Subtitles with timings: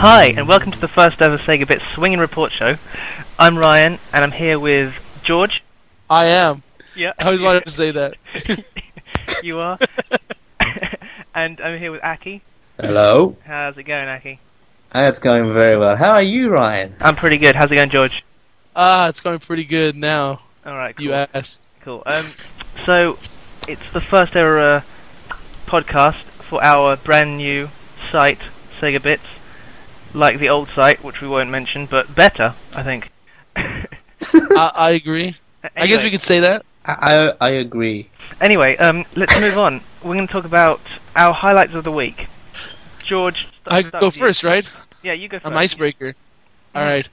[0.00, 2.76] Hi, and welcome to the first ever Sega Bit Swinging Report Show.
[3.36, 4.94] I'm Ryan, and I'm here with
[5.24, 5.64] George.
[6.08, 6.62] I am.
[6.94, 8.14] Yeah, I always wanted to say that.
[9.42, 9.76] you are.
[11.34, 12.42] and I'm here with Aki.
[12.80, 13.36] Hello.
[13.44, 14.38] How's it going, Aki?
[14.94, 15.96] It's going very well.
[15.96, 16.94] How are you, Ryan?
[17.00, 17.56] I'm pretty good.
[17.56, 18.24] How's it going, George?
[18.76, 20.40] Ah, it's going pretty good now.
[20.64, 21.06] All right, cool.
[21.06, 21.60] You asked.
[21.80, 22.04] Cool.
[22.06, 22.24] Um,
[22.86, 23.18] so
[23.66, 24.80] it's the first ever uh,
[25.66, 27.68] podcast for our brand new
[28.12, 28.38] site,
[28.78, 29.24] Sega Bits,
[30.14, 33.10] like the old site, which we won't mention, but better, I think.
[33.56, 35.34] I, I agree.
[35.76, 36.64] I guess we could say that.
[36.84, 36.94] I
[37.28, 38.08] I, I agree.
[38.40, 39.80] Anyway, um, let's move on.
[40.02, 40.80] We're going to talk about
[41.16, 42.28] our highlights of the week.
[43.02, 44.20] George, st- I start go with you.
[44.20, 44.68] first, right?
[45.02, 45.46] Yeah, you go first.
[45.46, 46.14] An icebreaker.
[46.74, 47.08] All right.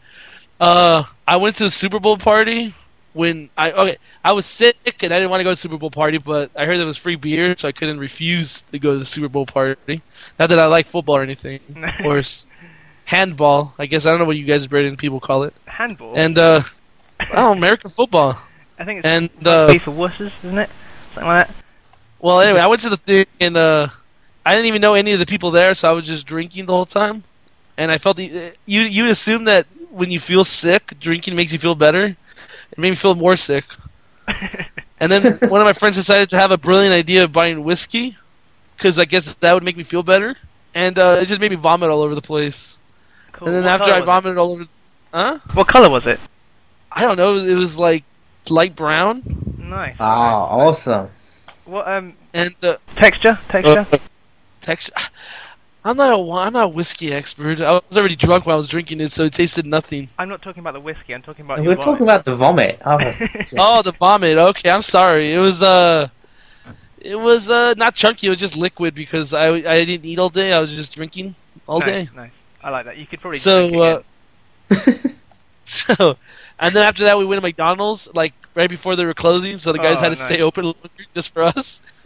[0.60, 2.74] Uh, I went to the Super Bowl party
[3.14, 3.98] when I okay.
[4.24, 6.52] I was sick and I didn't want to go to the Super Bowl party, but
[6.56, 9.28] I heard there was free beer, so I couldn't refuse to go to the Super
[9.30, 10.02] Bowl party.
[10.40, 11.60] Not that I like football or anything,
[12.06, 12.46] or s-
[13.06, 13.74] handball.
[13.80, 15.54] I guess I don't know what you guys British people call it.
[15.66, 16.14] Handball.
[16.16, 16.62] And uh,
[17.34, 18.38] oh, American football.
[18.78, 20.70] I think it's And uh, for wusses, isn't it?
[21.14, 21.56] Something like that.
[22.20, 23.88] Well, anyway, I went to the thing and uh,
[24.46, 26.74] I didn't even know any of the people there, so I was just drinking the
[26.74, 27.24] whole time.
[27.78, 31.60] And I felt the you you assume that when you feel sick, drinking makes you
[31.60, 32.06] feel better.
[32.06, 33.66] It made me feel more sick.
[35.00, 38.16] And then one of my friends decided to have a brilliant idea of buying whiskey,
[38.78, 40.36] because I guess that would make me feel better.
[40.74, 42.78] And uh, it just made me vomit all over the place.
[43.36, 43.48] Cool.
[43.50, 44.66] And then What after I vomited all over,
[45.14, 45.40] huh?
[45.54, 46.20] What color was it?
[46.92, 47.38] I don't know.
[47.38, 48.04] It was like
[48.50, 49.24] light brown
[49.58, 49.96] Nice.
[50.00, 51.10] Ah, awesome.
[51.66, 53.38] What um and uh, texture?
[53.48, 53.86] Texture?
[53.92, 53.98] Uh,
[54.62, 54.94] texture.
[55.84, 57.62] I'm not a wi- I'm not a whiskey expert.
[57.62, 60.10] I was already drunk while I was drinking it, so it tasted nothing.
[60.18, 61.14] I'm not talking about the whiskey.
[61.14, 61.60] I'm talking about.
[61.60, 62.16] We're your talking vomit.
[62.16, 62.82] about the vomit.
[62.84, 62.98] Oh,
[63.58, 64.38] Oh, the vomit.
[64.38, 65.32] Okay, I'm sorry.
[65.32, 66.08] It was uh,
[67.00, 68.28] it was uh not chunky.
[68.28, 70.54] It was just liquid because I I didn't eat all day.
[70.54, 71.36] I was just drinking
[71.68, 72.10] all nice, day.
[72.16, 72.32] Nice.
[72.66, 72.98] I like that.
[72.98, 73.40] You could probably.
[73.40, 74.04] So uh,
[75.66, 76.18] so,
[76.60, 79.74] and then after that we went to McDonald's like right before they were closing, so
[79.74, 80.24] the guys Oh, had to nice.
[80.24, 80.74] stay open
[81.16, 81.82] just for us.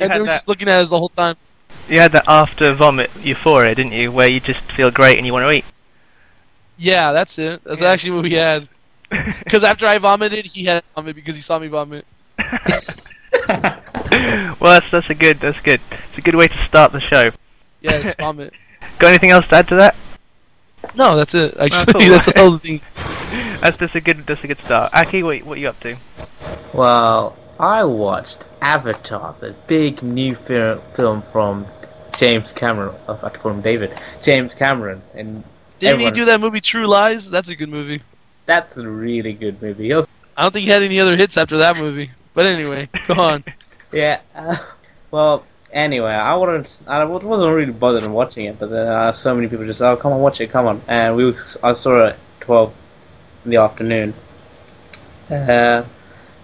[0.00, 1.36] and they were that, just looking at us the whole time.
[1.88, 4.12] you had that after vomit euphoria, didn't you?
[4.12, 5.64] Where you just feel great and you want to eat.
[6.76, 7.62] Yeah, that's it.
[7.64, 7.88] That's Yeah.
[7.88, 8.68] actually what we had.
[9.44, 12.06] Because after I vomited, he had vomit because he saw me vomit.
[13.50, 15.80] well, that's that's a good that's good.
[15.90, 17.30] It's a good way to start the show.
[17.80, 18.54] Yeah, it's vomit.
[19.02, 19.96] Got anything else to add to that?
[20.94, 21.56] No, that's it.
[21.56, 22.10] Actually, cool.
[22.12, 22.80] that's all the thing.
[23.60, 24.94] That's just a good that's a good start.
[24.94, 25.96] Aki, what what you up to?
[26.72, 31.66] well, I watched Avatar, the big new fil- film from
[32.16, 32.94] James Cameron.
[33.08, 33.92] Oh, I have to call him David.
[34.22, 35.42] James Cameron, and
[35.80, 37.28] Didn't everyone- he do that movie True Lies?
[37.28, 38.02] That's a good movie.
[38.46, 39.86] That's a really good movie.
[39.86, 42.10] He also- I don't think he had any other hits after that movie.
[42.34, 43.44] But anyway, go on.
[43.92, 44.20] yeah.
[44.34, 44.56] Uh,
[45.10, 46.88] well, anyway, I wasn't.
[46.88, 49.96] I wasn't really bothered in watching it, but then uh, so many people just, oh,
[49.96, 51.34] come on, watch it, come on, and we.
[51.62, 52.74] I saw it at twelve
[53.44, 54.14] in the afternoon.
[55.30, 55.84] Uh,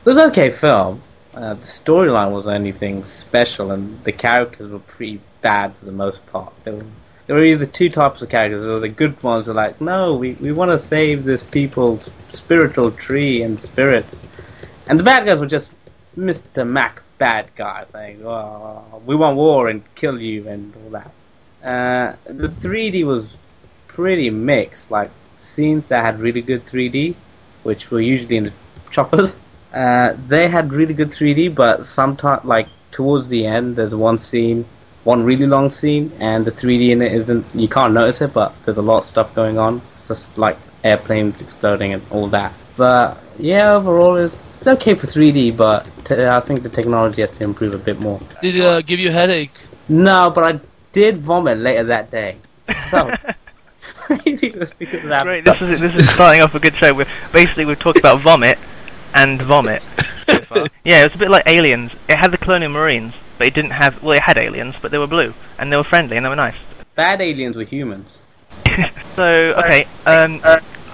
[0.00, 1.02] it was an okay film.
[1.34, 6.26] Uh, the storyline wasn't anything special, and the characters were pretty bad for the most
[6.26, 6.52] part.
[6.64, 6.86] There were,
[7.26, 8.62] there were either two types of characters.
[8.62, 11.44] There were the good ones who were like, no, we, we want to save this
[11.44, 14.26] people's spiritual tree and spirits.
[14.86, 15.70] And the bad guys were just
[16.16, 16.66] Mr.
[16.66, 21.10] Mac bad guys saying, oh, we want war and kill you and all that.
[21.62, 23.36] Uh, the 3D was
[23.88, 24.90] pretty mixed.
[24.90, 27.14] Like, scenes that had really good 3D,
[27.64, 28.52] which were usually in the
[28.90, 29.36] choppers,
[29.72, 34.64] uh, they had really good 3D, but sometimes, like, towards the end, there's one scene,
[35.04, 38.54] one really long scene, and the 3D in it isn't, you can't notice it, but
[38.64, 39.82] there's a lot of stuff going on.
[39.90, 42.54] It's just like airplanes exploding and all that.
[42.76, 47.30] But, yeah, overall, it's, it's okay for 3D, but t- I think the technology has
[47.32, 48.20] to improve a bit more.
[48.42, 49.52] Did it uh, give you a headache?
[49.88, 50.60] No, but I
[50.92, 52.36] did vomit later that day.
[52.90, 53.10] So,
[54.10, 55.22] maybe it was because of that.
[55.22, 55.44] Great.
[55.44, 56.92] This is this is starting off a good show.
[56.92, 58.58] We're basically we've talked about vomit
[59.14, 59.82] and vomit.
[59.82, 60.34] so
[60.84, 61.92] yeah, it was a bit like Aliens.
[62.08, 64.02] It had the Colonial Marines, but it didn't have.
[64.02, 66.36] Well, it had aliens, but they were blue and they were friendly and they were
[66.36, 66.56] nice.
[66.94, 68.20] Bad aliens were humans.
[69.16, 70.40] So okay, um,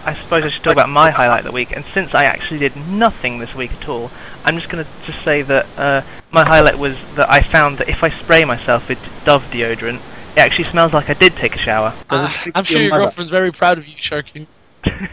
[0.06, 1.74] I suppose I should talk about my highlight of the week.
[1.74, 4.10] And since I actually did nothing this week at all,
[4.44, 7.88] I'm just going to just say that uh, my highlight was that I found that
[7.88, 10.00] if I spray myself with Dove deodorant,
[10.36, 11.94] it actually smells like I did take a shower.
[12.10, 13.04] Does it trick I'm sure your mother?
[13.04, 14.46] girlfriend's very proud of you, Sharky.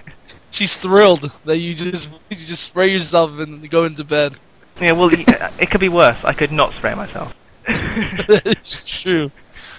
[0.51, 4.35] She's thrilled that you just you just spray yourself and go into bed.
[4.81, 6.17] Yeah, well, uh, it could be worse.
[6.23, 7.35] I could not spray myself.
[7.67, 9.31] that is true.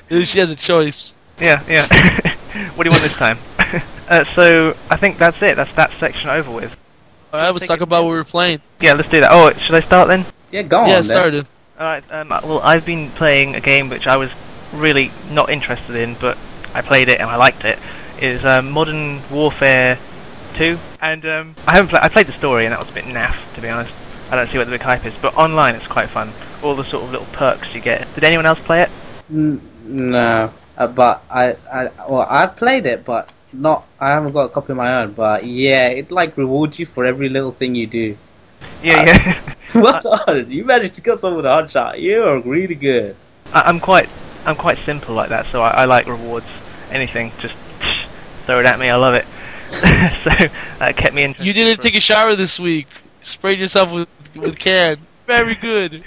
[0.09, 1.15] She has a choice.
[1.39, 1.89] Yeah, yeah.
[2.75, 3.39] what do you want this time?
[4.13, 5.57] Uh, so I think that's it.
[5.57, 6.77] That's that section over with.
[7.33, 8.61] All right, let's talk about what we were playing.
[8.79, 9.31] Yeah, let's do that.
[9.33, 10.27] Oh, should I start then?
[10.51, 10.89] Yeah, go on.
[10.89, 11.03] yeah, then.
[11.03, 11.47] started.
[11.81, 14.31] Alright, um, well, I've been playing a game which I was
[14.75, 16.37] really not interested in, but
[16.75, 17.79] I played it and I liked it.
[18.19, 19.99] it, is um, Modern Warfare
[20.57, 20.79] 2.
[21.01, 23.37] And um, I haven't pla- I played the story and that was a bit naff,
[23.55, 23.93] to be honest.
[24.31, 26.31] I don't see what the big hype is, but online it's quite fun.
[26.63, 28.07] All the sort of little perks you get.
[28.15, 28.91] Did anyone else play it?
[29.31, 33.87] N- no, uh, but I, I, well, I played it, but not.
[34.01, 35.13] I haven't got a copy of my own.
[35.13, 38.17] But yeah, it like rewards you for every little thing you do.
[38.83, 39.55] Yeah, yeah.
[39.81, 40.51] well done!
[40.51, 42.01] You managed to get someone with a hot shot.
[42.01, 43.17] You are really good.
[43.53, 44.09] I, I'm quite,
[44.45, 46.47] I'm quite simple like that, so I, I like rewards.
[46.91, 47.55] Anything, just
[48.47, 48.89] throw it at me.
[48.89, 49.25] I love it.
[49.69, 50.31] so
[50.79, 51.47] that kept me interested.
[51.47, 52.87] You didn't take a shower this week.
[53.23, 54.99] Sprayed yourself with with can.
[55.27, 56.05] Very good.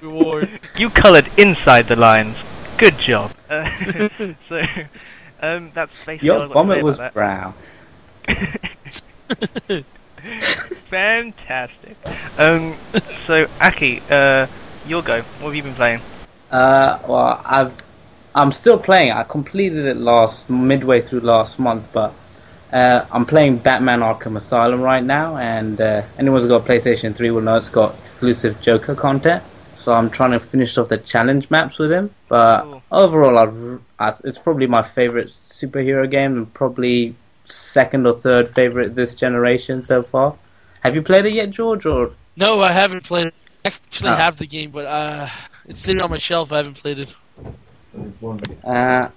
[0.00, 0.60] Reward.
[0.76, 2.36] You coloured inside the lines.
[2.76, 3.32] Good job.
[3.50, 3.68] Uh,
[4.48, 4.62] so
[5.40, 7.54] um, that's basically Your I've got to vomit was brown.
[10.90, 11.96] Fantastic.
[12.38, 12.74] Um,
[13.26, 14.46] so Aki, uh,
[14.86, 15.20] your go.
[15.20, 16.00] What have you been playing?
[16.50, 17.80] Uh, well, I've,
[18.34, 19.12] I'm still playing.
[19.12, 22.14] I completed it last midway through last month, but
[22.72, 27.30] uh, I'm playing Batman Arkham Asylum right now, and uh, anyone's got a PlayStation 3
[27.30, 29.42] will know it's got exclusive Joker content.
[29.88, 32.10] So I'm trying to finish off the challenge maps with him.
[32.28, 32.82] But Cool.
[32.92, 37.14] overall, I've, I, it's probably my favorite superhero game, and probably
[37.46, 40.34] second or third favorite this generation so far.
[40.82, 41.86] Have you played it yet, George?
[41.86, 43.34] Or No, I haven't played it.
[43.64, 44.16] I actually Oh.
[44.16, 45.26] have the game, but uh,
[45.66, 46.52] it's sitting on my shelf.
[46.52, 47.14] I haven't played it.
[48.64, 49.08] Uh,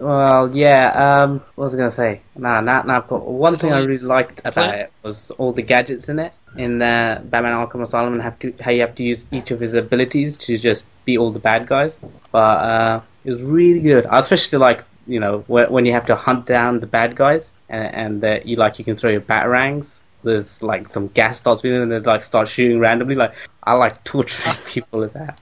[0.00, 1.22] well, yeah.
[1.22, 2.20] Um, what was I gonna say?
[2.36, 5.62] Nah, now, now I've got one thing I really liked about it was all the
[5.62, 6.32] gadgets in it.
[6.56, 9.60] In the Batman Arkham Asylum, and have to how you have to use each of
[9.60, 12.00] his abilities to just beat all the bad guys.
[12.30, 14.06] But uh, it was really good.
[14.06, 17.94] I especially like you know when, you have to hunt down the bad guys, and,
[17.94, 20.00] and uh, you like you can throw your batarangs.
[20.22, 23.14] There's like some gas starts it, and they like start shooting randomly.
[23.14, 25.40] Like I like torturing people with that.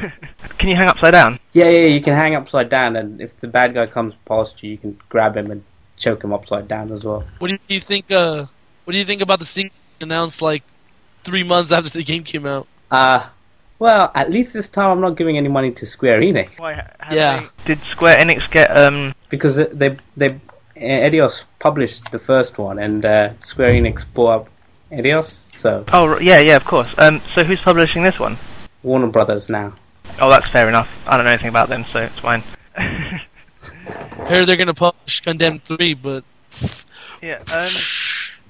[0.58, 1.38] Can you hang upside down?
[1.52, 4.70] Yeah, yeah, you can hang upside down, and if the bad guy comes past you,
[4.72, 5.62] you can grab him and
[5.96, 7.24] choke him upside down as well.
[7.38, 8.10] What do you think?
[8.10, 8.46] Uh,
[8.84, 9.70] what do you think about the thing
[10.00, 10.62] announced like
[11.22, 12.66] three months after the game came out?
[12.90, 13.26] Uh,
[13.78, 16.90] well, at least this time I'm not giving any money to Square Enix Why?
[17.12, 17.40] Yeah.
[17.66, 19.12] they- Did Square Enix get um?
[19.28, 20.38] because they they
[20.76, 24.48] Eidos published the first one, and uh, Square Enix bought up
[24.92, 26.96] Eidos, so Oh yeah, yeah, of course.
[26.98, 28.36] Um, so who's publishing this one?
[28.82, 29.72] Warner Brothers now.
[30.20, 31.06] Oh, that's fair enough.
[31.08, 32.42] I don't know anything about them, so it's fine.
[32.76, 36.24] Heard they're gonna publish Condemned three, but
[37.22, 37.42] yeah.
[37.52, 37.70] Um.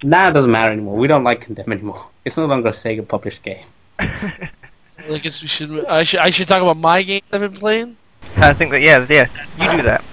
[0.02, 0.96] Now it doesn't matter anymore.
[0.96, 2.06] We don't like Condemn anymore.
[2.24, 3.64] It's no longer a Sega published game.
[3.98, 5.84] I guess we should.
[5.86, 6.20] I should.
[6.20, 7.96] I should talk about my game I've been playing.
[8.36, 9.28] I think that yeah, yeah,
[9.58, 10.06] you do that.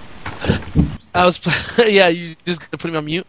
[1.14, 1.38] I was.
[1.38, 3.26] Play- yeah, you just gonna put me on mute.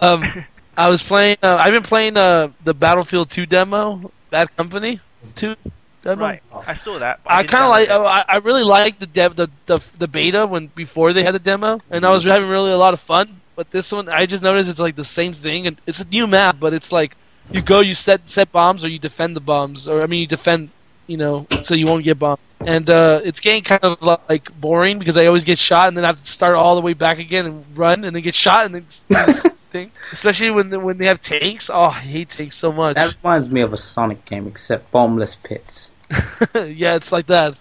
[0.00, 0.44] Um,
[0.76, 1.36] I was playing.
[1.42, 4.12] Uh, I've been playing uh, the Battlefield 2 demo.
[4.30, 5.00] Bad Company
[5.36, 5.56] 2
[6.02, 6.22] demo.
[6.24, 7.20] Right, I saw that.
[7.24, 7.88] but I kind of like.
[7.90, 11.34] oh, I, I really liked the, de- the the the beta when before they had
[11.34, 13.40] the demo, and I was having really a lot of fun.
[13.56, 16.26] But this one, I just noticed it's like the same thing, and it's a new
[16.26, 17.16] map, but it's like
[17.50, 20.26] you go, you set set bombs, or you defend the bombs, or I mean, you
[20.26, 20.70] defend,
[21.06, 22.38] you know, so you won't get bombed.
[22.60, 26.04] And uh, it's getting kind of like boring because I always get shot, and then
[26.04, 28.66] I have to start all the way back again and run, and then get shot,
[28.66, 28.86] and then
[29.78, 29.92] do thing.
[30.12, 31.70] Especially when the, when they have tanks.
[31.70, 32.96] Oh, I hate tanks so much.
[32.96, 35.92] That reminds me of a Sonic game, except bombless pits.
[36.54, 37.60] yeah, it's like that.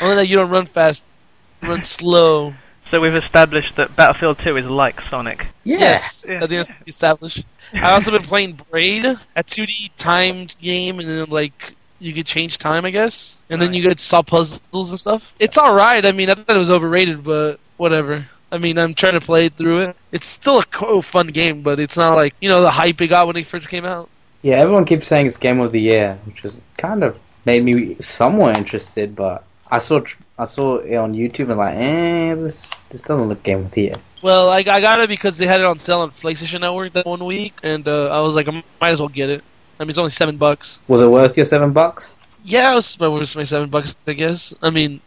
[0.00, 1.22] Only that you don't run fast,
[1.62, 2.54] run slow.
[2.90, 5.46] So we've established that Battlefield 2 is like Sonic.
[5.64, 5.78] Yeah.
[5.78, 6.36] Yes, Yeah.
[6.36, 7.44] I think that's established.
[7.74, 12.58] I also been playing Braid, a 2D timed game, and then like you could change
[12.58, 15.34] time, I guess, and then you could solve puzzles and stuff.
[15.38, 16.04] It's all right.
[16.04, 18.26] I mean, I thought it was overrated, but whatever.
[18.50, 19.96] I mean, I'm trying to play through it.
[20.12, 23.08] It's still a co- fun game, but it's not like you know the hype it
[23.08, 24.08] got when it first came out.
[24.42, 27.96] Yeah, everyone keeps saying it's game of the year, which was kind of made me
[28.00, 29.14] somewhat interested.
[29.14, 33.28] But I saw tr- I saw it on YouTube and like, eh, this this doesn't
[33.28, 33.96] look game of the year.
[34.22, 37.06] Well, I, I got it because they had it on sale on PlayStation Network that
[37.06, 39.44] one week, and uh, I was like, I might as well get it.
[39.78, 40.80] I mean, it's only seven bucks.
[40.88, 42.16] Was it worth your seven bucks?
[42.44, 44.54] Yeah, it was worth my seven bucks, I guess.
[44.62, 45.00] I mean,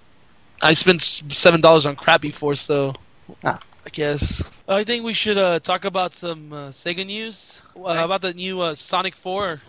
[0.62, 2.93] I spent seven dollars on crap before, so
[3.44, 3.60] Ah.
[3.86, 4.44] I guess.
[4.68, 7.64] I think we should uh, talk about some uh, Sega news.
[7.76, 9.60] Uh, about the new uh, Sonic 4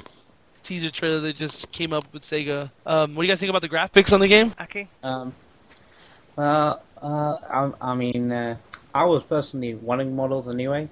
[0.62, 2.70] teaser trailer that just came up with Sega.
[2.86, 4.52] Um, what do you guys think about the graphics on the game?
[4.60, 4.86] Okay.
[5.02, 5.32] Um,
[6.36, 8.56] well, uh, I, I mean, uh,
[8.94, 10.88] I was personally wanting models anyway.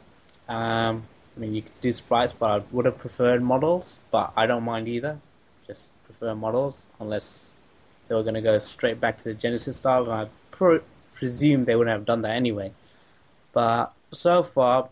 [0.49, 1.05] Um,
[1.37, 3.97] I mean, you could do sprites, but I would have preferred models.
[4.11, 5.19] But I don't mind either.
[5.67, 7.49] Just prefer models, unless
[8.09, 10.81] they were going to go straight back to the Genesis style, and I pre-
[11.21, 12.73] presume they wouldn't have done that anyway.
[13.53, 14.89] But so far,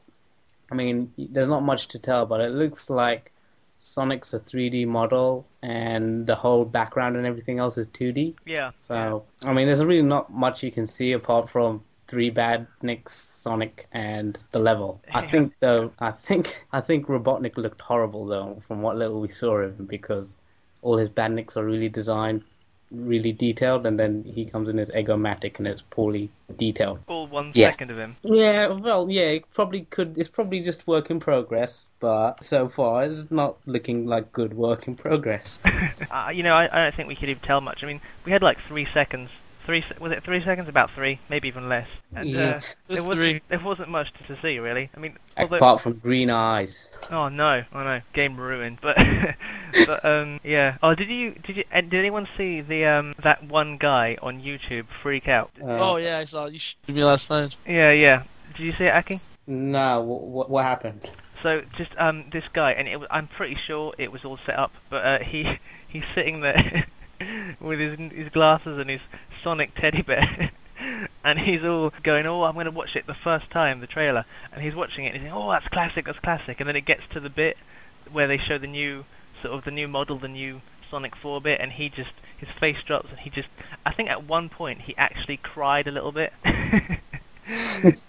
[0.70, 3.32] I mean, there's not much to tell, but it looks like
[3.78, 8.34] Sonic's a 3D model, and the whole background and everything else is 2D.
[8.44, 8.72] Yeah.
[8.82, 13.86] So, I mean, there's really not much you can see apart from three badniks, Sonic,
[13.92, 15.00] and the level.
[15.14, 19.28] I think though, I think I think Robotnik looked horrible though from what little we
[19.28, 20.38] saw of him because
[20.82, 22.42] all his badniks are really designed,
[22.90, 27.00] really detailed, and then he comes in as Egomatic and it's poorly detailed.
[27.06, 27.70] All one Yeah.
[27.70, 28.16] second of him.
[28.22, 30.16] Yeah, well, yeah, it probably could.
[30.16, 34.86] It's probably just work in progress, but so far it's not looking like good work
[34.88, 35.60] in progress.
[36.10, 37.84] Uh, you know, I, I don't think we could even tell much.
[37.84, 39.30] I mean, we had like three seconds.
[39.68, 40.66] Three was it three seconds?
[40.66, 41.86] About three, maybe even less.
[42.14, 42.40] And Yeah.
[42.40, 44.88] uh, It was there wasn't there wasn't much to, to see really.
[44.96, 46.88] I mean, although Apart from green eyes.
[47.10, 48.78] oh no, oh no, game ruined.
[48.80, 48.96] But
[49.86, 50.78] but um yeah.
[50.82, 54.86] Oh, did you did you did anyone see the um that one guy on YouTube
[55.02, 55.50] freak out?
[55.60, 57.54] Uh, oh yeah, I saw you showed me last night.
[57.66, 58.22] Yeah, yeah.
[58.56, 59.18] Did you see it, Aki?
[59.46, 61.10] No, what, what happened?
[61.42, 64.58] So just um this guy, and it was, I'm pretty sure it was all set
[64.58, 65.58] up, but uh, he
[65.88, 66.86] he's sitting there
[67.60, 69.00] with his his glasses and his
[69.48, 70.50] Sonic teddy bear,
[71.24, 74.26] and he's all going, "Oh, I'm going to watch it the first time, the trailer,"
[74.52, 76.84] and he's watching it, and he's saying, "Oh, that's classic, that's classic," and then it
[76.84, 77.56] gets to the bit
[78.12, 79.06] where they show the new
[79.40, 82.82] sort of the new model, the new Sonic 4 bit, and he just his face
[82.82, 83.48] drops, and he just
[83.86, 86.34] I think at one point he actually cried a little bit.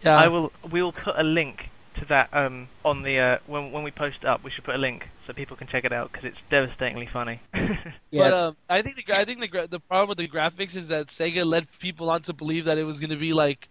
[0.04, 0.52] Yeah, I will.
[0.70, 1.69] We will put a link
[2.00, 4.44] to that um, on the uh, when when we post it up.
[4.44, 7.40] We should put a link so people can check it out because it's devastatingly funny.
[8.12, 10.28] Yeah, But um, I think the gra- I think the gra- the problem with the
[10.28, 13.34] graphics is that Sega led people on to believe that it was going to be
[13.34, 13.70] like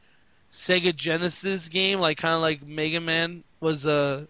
[0.50, 4.28] Sega Genesis game, like kind of like Mega Man was a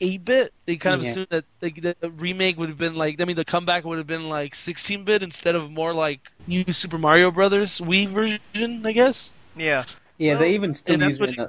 [0.00, 0.52] eight bit.
[0.66, 1.10] They kind of Yeah.
[1.10, 4.06] assumed that the, the remake would have been like I mean the comeback would have
[4.06, 8.92] been like sixteen bit instead of more like New Super Mario Brothers Wii version, I
[8.92, 9.34] guess.
[9.54, 9.84] yeah,
[10.18, 11.36] yeah, well, they even still and that's use what it.
[11.36, 11.46] in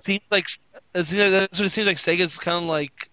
[0.93, 1.31] it seems like.
[1.31, 1.97] That's that's what it seems like.
[1.97, 3.09] Sega's kind of like,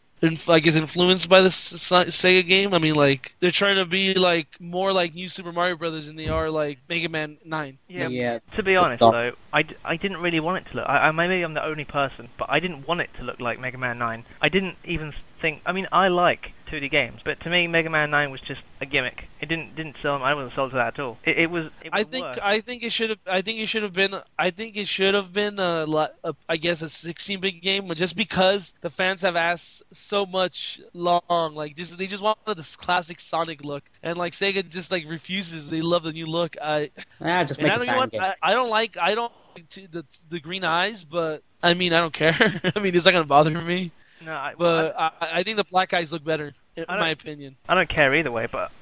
[0.49, 2.75] like is influenced by this Sega game.
[2.75, 6.17] I mean, like they're trying to be like more like New Super Mario Brothers than
[6.17, 7.79] they are like Mega Man Nine.
[7.89, 8.09] yeah.
[8.09, 9.13] yeah, To be honest, Stop.
[9.13, 10.89] though, I, d- I didn't really want it to look.
[10.89, 13.59] I, I maybe I'm the only person, but I didn't want it to look like
[13.61, 14.25] Mega Man 9.
[14.41, 15.63] I didn't even think.
[15.65, 18.87] I mean, I like 2D games, but to me, Mega Man 9 was just a
[18.87, 19.29] gimmick.
[19.41, 20.23] It didn't didn't sell.
[20.23, 21.19] I wasn't sold to that at all.
[21.25, 21.67] It, it was.
[21.83, 22.39] It I think worse.
[22.43, 23.19] I think it should have.
[23.27, 24.15] I think it should have been.
[24.39, 27.89] I think it should have been a, li- a I guess a 16 bit game,
[27.89, 32.57] but just because the fans have asked so much long, like just they just wanted
[32.57, 35.71] this classic Sonic look, and like Sega just like refuses.
[35.71, 36.57] They love the new look.
[36.63, 38.11] I ah, just make I a don't, you know fan what?
[38.11, 38.21] game.
[38.23, 41.93] I, I don't like I don't like to, the the green eyes, but I mean
[41.93, 42.37] I don't care.
[42.77, 43.93] I mean it's not gonna bother me.
[44.25, 47.57] No, I, But I, I think the black eyes look better, in my opinion.
[47.69, 48.73] I don't care either way, but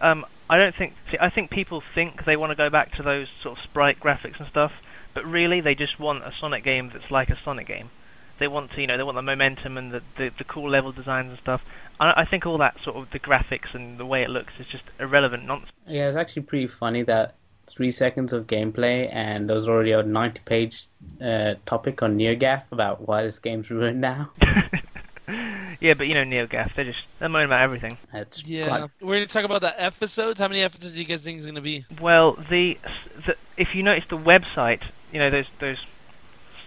[0.00, 0.94] um, I don't think.
[1.10, 4.00] See, I think people think they want to go back to those sort of sprite
[4.00, 4.72] graphics and stuff,
[5.14, 7.90] but really they just want a Sonic game that's like a Sonic game.
[8.38, 10.92] They want to, you know, they want the momentum and the the, the cool level
[10.92, 11.64] designs and stuff.
[11.98, 14.66] I, I think all that sort of the graphics and the way it looks is
[14.66, 15.72] just irrelevant nonsense.
[15.86, 17.34] Yeah, it's actually pretty funny that
[17.66, 20.86] three seconds of gameplay and there was already a 90 page
[21.20, 24.30] uh, topic on NeoGAF about why this game's ruined now.
[25.80, 27.92] yeah, but you know, NeoGAF, they're just they're moaning about everything.
[28.12, 30.38] It's Yeah, quite- we're gonna talk about the episodes.
[30.40, 31.84] How many episodes do you guys think is gonna be?
[32.00, 32.78] Well, the,
[33.26, 35.84] the if you notice the website, you know those those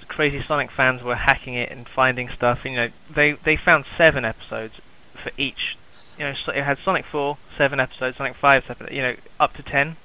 [0.08, 2.66] crazy Sonic fans were hacking it and finding stuff.
[2.66, 4.76] You know, they they found seven episodes
[5.22, 5.78] for each.
[6.18, 9.54] You know, so it had Sonic 4, seven episodes, Sonic 5, seven, you know, up
[9.56, 9.96] to ten.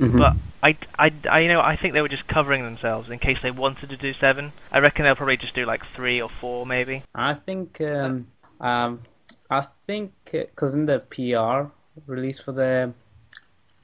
[0.00, 0.18] Mhm.
[0.18, 3.38] But I, I, I, you know, I think they were just covering themselves in case
[3.42, 4.52] they wanted to do seven.
[4.72, 7.02] I reckon they'll probably just do like three or four, maybe.
[7.14, 8.26] I think um,
[8.60, 9.02] um,
[9.50, 11.70] I think because in the PR
[12.06, 12.94] release for the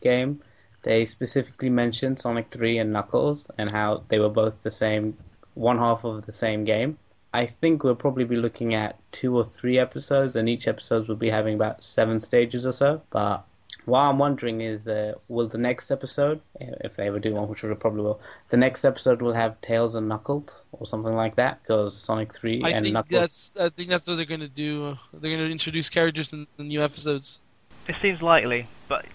[0.00, 0.40] game,
[0.82, 5.18] they specifically mentioned Sonic 3 and Knuckles and how they were both the same,
[5.54, 6.96] one half of the same game.
[7.34, 11.16] I think we'll probably be looking at two or three episodes, and each episode will
[11.16, 13.02] be having about seven stages or so.
[13.10, 13.44] But
[13.86, 17.62] what I'm wondering is, uh, will the next episode, if they ever do one, which
[17.62, 21.62] they probably will, the next episode will have Tails and Knuckles or something like that?
[21.62, 23.20] Because Sonic 3 I and think Knuckles.
[23.20, 24.98] that's I think that's what they're gonna do.
[25.12, 27.40] They're gonna introduce characters in the new episodes.
[27.88, 29.06] It seems likely, but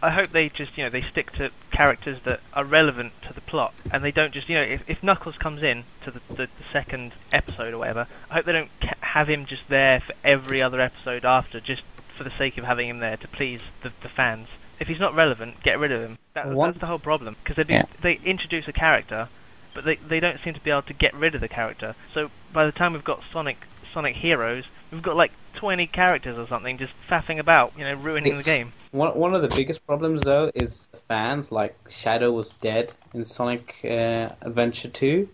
[0.00, 3.40] I hope they just, you know, they stick to characters that are relevant to the
[3.40, 6.34] plot, and they don't just, you know, if, if Knuckles comes in to the, the,
[6.46, 10.14] the second episode or whatever, I hope they don't ca- have him just there for
[10.22, 11.82] every other episode after, just
[12.16, 14.48] for the sake of having him there to please the, the fans.
[14.80, 16.18] If he's not relevant, get rid of him.
[16.34, 17.84] That, One- That's the whole problem, because they Yeah.
[18.00, 19.28] they introduce a character,
[19.74, 21.94] but they they don't seem to be able to get rid of the character.
[22.12, 26.46] So by the time we've got Sonic Sonic Heroes, we've got like 20 characters or
[26.48, 28.72] something just faffing about, you know, ruining the game.
[28.90, 33.24] One one of the biggest problems though is the fans like Shadow was dead in
[33.24, 35.28] Sonic uh, Adventure 2,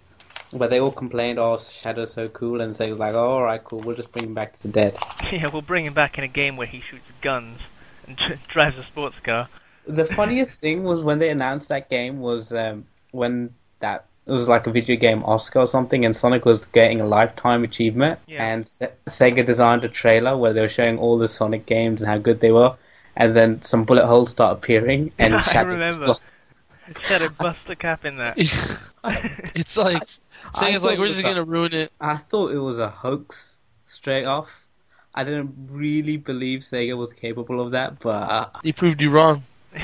[0.52, 3.80] where they all complained, "Oh, Shadow's so cool," and was like, "Oh, all right, cool,
[3.80, 4.96] we'll just bring him back to the dead."
[5.32, 7.60] Yeah, we'll bring him back in a game where he shoots guns
[8.06, 8.16] and
[8.48, 9.48] drives a sports car.
[9.86, 14.48] The funniest thing was when they announced that game was um, when that it was
[14.48, 18.20] like a video game Oscar or something, and Sonic was getting a lifetime achievement.
[18.26, 18.46] Yeah.
[18.46, 22.10] And Se- Sega designed a trailer where they were showing all the Sonic games and
[22.10, 22.76] how good they were.
[23.16, 26.14] And then some bullet holes start appearing, and Shadow just remember.
[26.96, 27.06] lost.
[27.06, 28.34] Shadow bust the cap in that.
[29.54, 30.02] it's like
[30.54, 31.92] I saying it's thought like we're it just was gonna ruin it.
[32.00, 34.66] I thought it was a hoax straight off.
[35.14, 39.42] I didn't really believe Sega was capable of that, but They proved you wrong.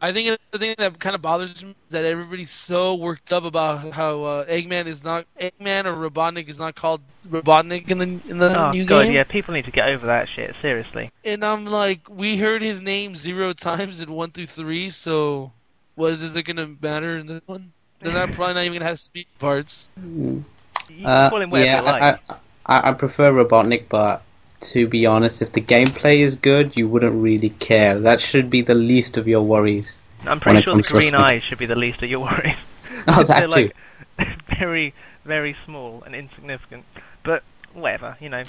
[0.00, 3.44] I think the thing that kind of bothers me is that everybody's so worked up
[3.44, 8.04] about how uh, Eggman is not Eggman or Robotnik is not called Robotnik in the
[8.30, 9.14] in the oh new god, game.
[9.14, 10.54] yeah, people need to get over that shit.
[10.60, 11.10] Seriously.
[11.24, 15.52] And I'm like, we heard his name zero times in one through three, so
[15.94, 17.72] what is it gonna matter in this one?
[18.00, 19.88] They're not probably not even gonna have speed parts.
[19.96, 20.44] You
[20.88, 22.02] can uh, call him whatever yeah, like.
[22.28, 22.34] I,
[22.66, 24.22] I, I prefer Robotnik, but
[24.60, 27.98] to be honest, if the gameplay is good, you wouldn't really care.
[27.98, 30.00] That should be the least of your worries.
[30.26, 32.56] I'm pretty sure the green eyes should be the least of your worries.
[33.08, 33.70] Oh, that They're too.
[34.18, 36.84] like very, very small and insignificant.
[37.22, 37.42] But
[37.74, 38.42] whatever, you know.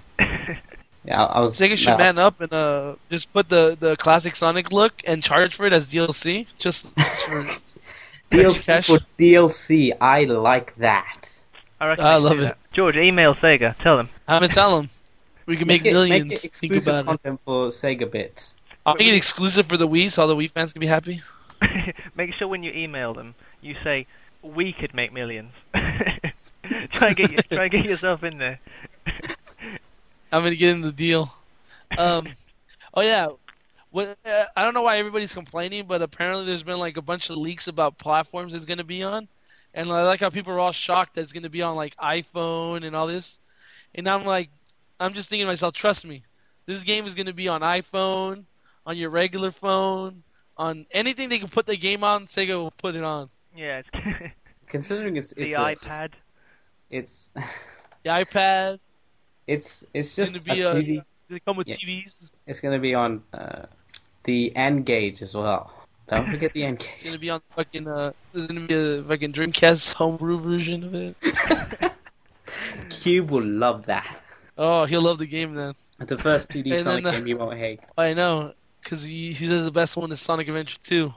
[1.06, 1.60] Yeah, I, I was.
[1.60, 5.22] Sega should no, man up and uh just put the, the classic Sonic look and
[5.22, 6.48] charge for it as DLC.
[6.58, 7.44] Just, just for
[8.32, 8.88] DLC cash.
[8.88, 9.92] for DLC.
[10.00, 11.30] I like that.
[11.80, 12.42] I, reckon I love it.
[12.42, 12.58] that.
[12.74, 13.78] George, email Sega.
[13.78, 14.10] Tell them.
[14.28, 14.90] I'm gonna tell them
[15.46, 16.10] we can make, it, millions.
[16.10, 17.06] Make it think exclusive about it.
[17.08, 18.54] content for Sega bits.
[18.86, 21.22] I'll make it exclusive for the Wii, so all the Wii fans can be happy.
[22.18, 24.06] Make sure when you email them, you say
[24.42, 25.52] we could make millions.
[25.74, 28.60] try and get try and get yourself in there.
[30.36, 31.34] I'm gonna get into the deal.
[31.98, 32.28] Um,
[32.94, 33.28] oh yeah,
[33.92, 37.30] what, uh, I don't know why everybody's complaining, but apparently there's been like a bunch
[37.30, 39.28] of leaks about platforms it's gonna be on,
[39.74, 42.84] and I like how people are all shocked that it's gonna be on like iPhone
[42.84, 43.40] and all this,
[43.94, 44.50] and I'm like,
[45.00, 46.24] I'm just thinking to myself, trust me,
[46.66, 48.44] this game is gonna be on iPhone,
[48.86, 50.24] on your regular phone,
[50.58, 53.30] on anything they can put the game on, Sega will put it on.
[53.56, 54.34] Yeah, it's
[54.68, 56.12] Considering it's the it's a- iPad.
[56.90, 57.30] it's
[58.04, 58.80] The iPad,
[59.48, 61.76] it's it's it's just gonna be a uh, 2D they come with Yeah.
[61.76, 62.30] TVs.
[62.46, 63.66] It's going to be on uh,
[64.26, 65.74] the N-Gage as well.
[66.08, 66.90] Don't forget the N-Gage.
[66.96, 70.94] It's gonna be on fucking uh, there's gonna be a fucking Dreamcast homebrew version of
[70.94, 71.18] it.
[72.90, 74.08] Cube will love that.
[74.58, 75.74] Oh, he'll love the game then.
[75.98, 77.80] The first 2D And Sonic then, uh, game you won't hate.
[77.98, 78.54] I know,
[78.84, 81.14] because he, he says the best one is Sonic Adventure 2,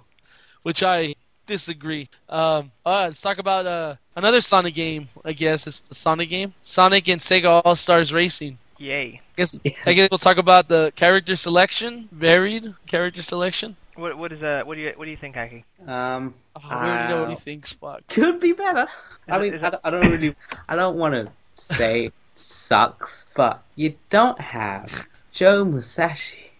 [0.62, 1.14] which I
[1.48, 2.08] disagree.
[2.28, 5.08] Um, all right, let's talk about uh, another Sonic game.
[5.24, 8.58] I guess it's the Sonic game, Sonic and Sega All Stars Racing.
[8.78, 9.20] Yay.
[9.20, 13.74] I guess I guess we'll talk about the character selection, varied character selection.
[13.96, 15.64] What what is uh what do you what do you think, Aki?
[15.84, 17.40] Um, Oh, we already know what he Wow.
[17.40, 18.06] thinks, Spock.
[18.08, 18.86] could be better.
[19.28, 20.36] I mean, is I it- don't, I don't really,
[20.68, 21.32] I don't want to
[21.74, 24.92] say it sucks, but you don't have
[25.32, 26.50] Joe Musashi.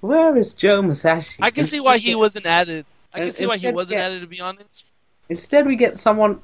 [0.00, 1.42] Where is Joe Musashi?
[1.42, 2.86] I can see why he Instead- wasn't added.
[3.16, 4.20] I can And- see why he instead wasn't get- added.
[4.20, 4.84] To be honest,
[5.28, 6.38] Instead, we get someone.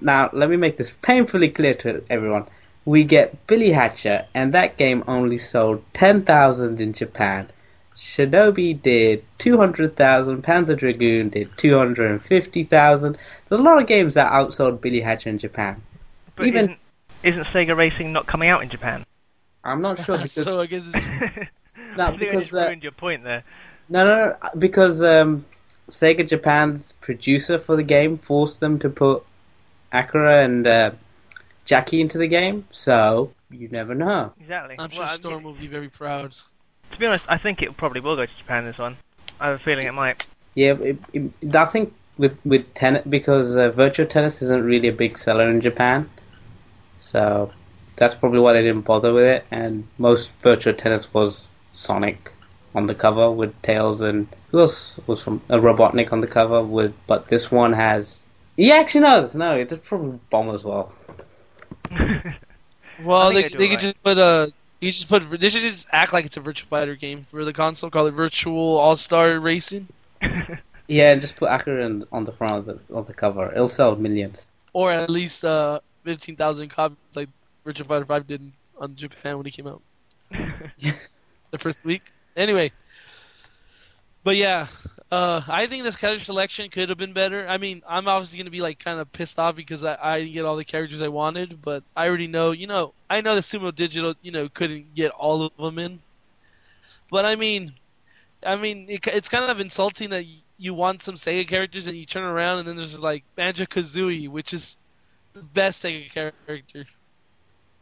[0.00, 2.46] Now, let me make this painfully clear to everyone.
[2.86, 7.48] We get Billy Hatcher, and that game only sold 10,000 in Japan.
[7.96, 13.18] Shinobi did 200,000, Panzer Dragoon did 250,000.
[13.48, 15.82] There's a lot of games that outsold Billy Hatcher in Japan.
[16.36, 16.78] But Even- isn't,
[17.22, 19.04] isn't Sega Racing not coming out in Japan?
[19.64, 20.32] I'm not sure because.
[20.32, 21.04] so I guess it's
[21.96, 23.44] No, I I because, just uh, ruined your point there.
[23.88, 25.44] No, no, no, because um,
[25.88, 29.22] Sega Japan's producer for the game forced them to put
[29.92, 30.90] Akira and uh,
[31.64, 34.32] Jackie into the game, so you never know.
[34.40, 34.76] Exactly.
[34.78, 36.32] I'm sure Well, I Storm mean, will be very proud.
[36.92, 38.64] to be honest, I think it probably will go to Japan.
[38.64, 38.96] This one.
[39.40, 40.26] I have a feeling it might.
[40.54, 44.92] Yeah, it, it, I think with with tennis because uh, Virtua Tennis isn't really a
[44.92, 46.08] big seller in Japan,
[47.00, 47.52] so
[47.96, 49.44] that's probably why they didn't bother with it.
[49.50, 52.32] And most Virtua Tennis was Sonic
[52.74, 56.62] on the cover with Tails and who else was from uh, Robotnik on the cover
[56.62, 58.24] with, but this one has.
[58.56, 60.92] Yeah, actually no, no, it's probably Bomb as well.
[62.98, 64.46] Well, they they do they could just put uh
[64.80, 67.52] you just put they should just act like it's a Virtua Fighter game for the
[67.52, 67.90] console.
[67.90, 69.88] Call it Virtual All Star Racing,
[70.88, 73.52] Yeah, and just put Akira on the front of the, of the cover.
[73.52, 74.46] It'll sell millions.
[74.72, 77.28] or at least uh fifteen thousand copies like
[77.66, 79.82] Virtua Fighter Five did on Japan when it came out
[81.50, 82.02] the first week.
[82.34, 82.72] Anyway,
[84.26, 84.66] but yeah,
[85.12, 87.46] uh, I think this character selection could have been better.
[87.48, 90.34] I mean, I'm obviously gonna be like kind of pissed off because I, I didn't
[90.34, 93.40] get all the characters I wanted, but I already know, you know, I know the
[93.40, 96.02] Sumo Digital, you know, couldn't get all of them in.
[97.10, 97.74] But I mean,
[98.44, 101.96] I mean, it, it's kind of insulting that y- you want some Sega characters and
[101.96, 104.76] you turn around and then there's like Banjo Kazooie, which is
[105.34, 106.84] the best Sega character.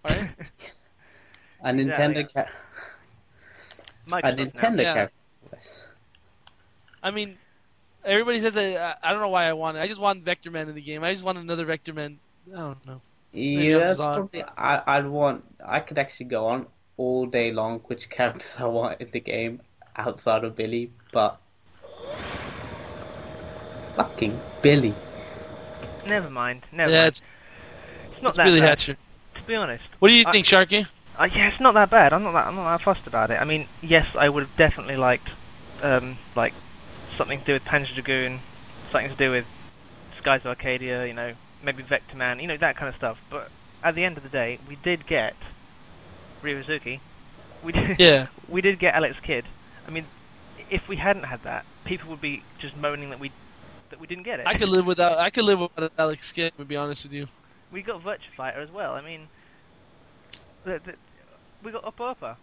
[0.04, 0.30] Right?
[1.62, 2.50] A Nintendo ca-
[4.22, 4.70] a Microsoft now.
[4.70, 4.92] Nintendo Yeah.
[4.92, 5.23] character.
[7.04, 7.38] I mean,
[8.04, 8.98] everybody says that.
[9.04, 9.80] I I don't know why I want it.
[9.80, 11.04] I just want Vectorman in the game.
[11.04, 12.16] I just want another Vectorman.
[12.52, 13.00] I don't know.
[13.32, 14.14] Maybe Yeah, I'm that's bizarre.
[14.16, 15.44] probably, I, I'd want.
[15.64, 19.60] I could actually go on all day long which characters I want in the game
[19.96, 21.38] outside of Billy, but
[23.96, 24.94] fucking Billy.
[26.06, 26.66] Never mind.
[26.72, 27.08] Never yeah, mind.
[27.08, 27.22] it's,
[28.12, 28.96] It's not it's that Billy bad, Hatcher.
[29.36, 29.84] to be honest.
[29.98, 30.86] What do you I- think, Sharky?
[31.16, 32.12] Uh, yeah, it's not that bad.
[32.12, 32.46] I'm not that.
[32.48, 33.40] I'm not that fussed about it.
[33.40, 35.28] I mean, yes, I would have definitely liked,
[35.80, 36.52] um, like
[37.16, 38.40] something to do with Panzer Dragoon,
[38.90, 39.46] something to do with
[40.18, 41.06] Skies of Arcadia.
[41.06, 42.40] You know, maybe Vectorman.
[42.40, 43.18] You know, that kind of stuff.
[43.30, 43.50] But
[43.82, 45.34] at the end of the day, we did get
[46.42, 47.00] Ryo Hazuki.
[47.62, 47.98] We did.
[47.98, 48.26] Yeah.
[48.48, 49.44] we did get Alex Kidd.
[49.86, 50.06] I mean,
[50.70, 53.30] if we hadn't had that, people would be just moaning that we
[53.90, 54.46] that we didn't get it.
[54.46, 55.18] I could live without.
[55.18, 56.52] I could live without Alex Kidd.
[56.58, 57.28] To be honest with you.
[57.70, 58.92] we got Virtua Fighter as well.
[58.94, 59.28] I mean,
[60.64, 60.94] the, the,
[61.62, 62.36] we got Opa-Opa.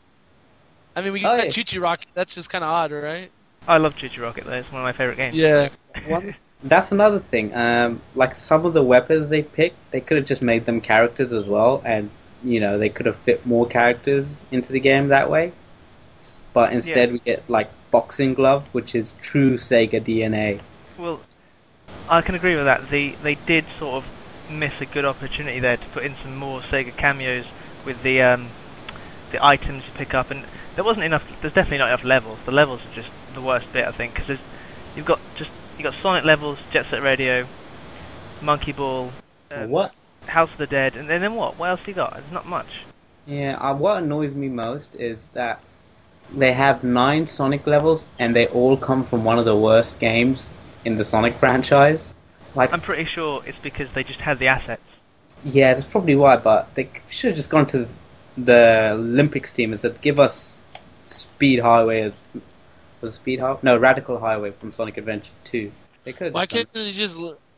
[0.95, 1.51] I mean, we Oh, got yeah.
[1.51, 2.07] ChuChu Rocket.
[2.13, 3.31] That's just kind of odd, right?
[3.67, 4.53] I love ChuChu Rocket though.
[4.53, 5.35] It's one of my favorite games.
[5.35, 5.69] Yeah.
[6.07, 7.53] One, that's another thing.
[7.53, 11.33] Um, like some of the weapons they picked, they could have just made them characters
[11.33, 12.09] as well, and
[12.43, 15.51] you know they could have fit more characters into the game that way.
[16.53, 20.59] But instead, we get like boxing glove, which is true Sega DNA.
[20.97, 21.19] Well,
[22.09, 22.89] I can agree with that.
[22.89, 26.61] The they did sort of miss a good opportunity there to put in some more
[26.61, 27.45] Sega cameos
[27.85, 28.47] with the um,
[29.31, 30.45] the items you pick up, and
[30.75, 31.25] there wasn't enough.
[31.41, 32.39] There's definitely not enough levels.
[32.45, 34.39] The levels are just the worst bit, I think, because
[34.95, 37.45] you've got just you got Sonic levels, Jet Set Radio,
[38.41, 39.11] Monkey Ball,
[39.51, 39.93] um, what?
[40.27, 41.57] House of the Dead, and then, then what?
[41.57, 42.13] What else you got?
[42.13, 42.67] There's not much.
[43.25, 45.61] Yeah, uh, what annoys me most is that
[46.33, 50.51] they have nine Sonic levels, and they all come from one of the worst games
[50.85, 52.13] in the Sonic franchise.
[52.55, 54.81] Like, I'm pretty sure it's because they just had the assets.
[55.43, 57.87] Yeah, that's probably why, but they should have just gone to
[58.37, 60.63] the Olympics team and said, give us
[61.03, 62.13] Speed Highway.
[63.01, 63.59] As- Was it Speed Highway?
[63.63, 65.71] No, Radical Highway from Sonic Adventure 2.
[66.03, 67.17] They could have Why just done- can't they just?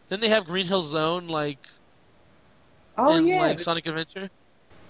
[0.10, 1.60] Didn't they have Green Hill Zone like
[2.98, 3.42] Oh, in yeah.
[3.42, 4.30] like Sonic Adventure?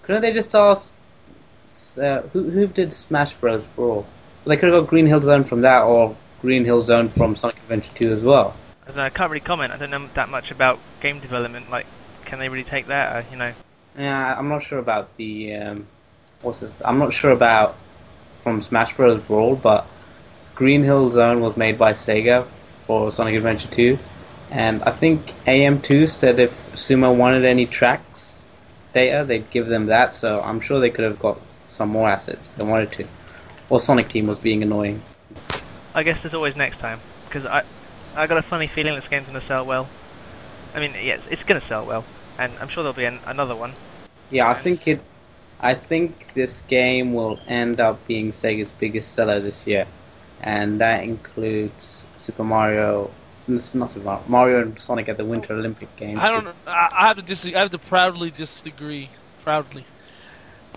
[0.02, 0.92] Couldn't they just ask.
[1.98, 3.64] Uh, who, who did Smash Bros.
[3.74, 4.06] Brawl?
[4.44, 7.56] They could have got Green Hill Zone from that, or Green Hill Zone from Sonic
[7.56, 8.54] Adventure 2 as well.
[8.82, 9.72] I, don't know, I can't really comment.
[9.72, 11.70] I don't know that much about game development.
[11.70, 11.86] Like,
[12.26, 13.16] can they really take that?
[13.16, 13.52] Uh, you know.
[13.98, 15.86] Yeah, I'm not sure about the um,
[16.42, 16.84] what's this?
[16.84, 17.76] I'm not sure about
[18.40, 19.20] from Smash Bros.
[19.22, 19.86] Brawl, but
[20.54, 22.46] Green Hill Zone was made by Sega
[22.86, 23.98] for Sonic Adventure 2,
[24.50, 28.44] and I think AM2 said if Sumo wanted any tracks
[28.92, 30.14] data, they'd give them that.
[30.14, 33.06] So I'm sure they could have got some more assets if they wanted to.
[33.68, 35.02] Or Sonic Team was being annoying.
[35.94, 37.62] I guess there's always next time because I
[38.16, 39.88] I got a funny feeling this game's gonna sell well.
[40.74, 42.04] I mean, yes, it's gonna sell well,
[42.38, 43.72] and I'm sure there'll be an, another one.
[44.30, 45.00] Yeah, I think it.
[45.60, 49.86] I think this game will end up being Sega's biggest seller this year,
[50.44, 53.10] and that includes Super Mario.
[53.48, 56.20] It's not Super Mario, Mario and Sonic at the Winter Olympic Games.
[56.20, 56.48] I don't.
[56.66, 57.56] I, I have to disagree.
[57.56, 59.12] I have to proudly disagree.
[59.38, 59.86] Proudly.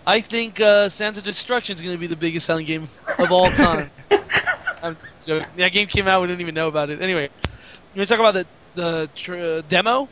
[0.05, 2.87] I think uh, Sands of Destruction is going to be the biggest selling game
[3.19, 3.91] of all time.
[4.81, 4.97] I'm.
[5.25, 6.21] That game came out.
[6.21, 7.01] We didn't even know about it.
[7.01, 7.29] Anyway,
[7.93, 10.09] you want to talk about the the tr- demo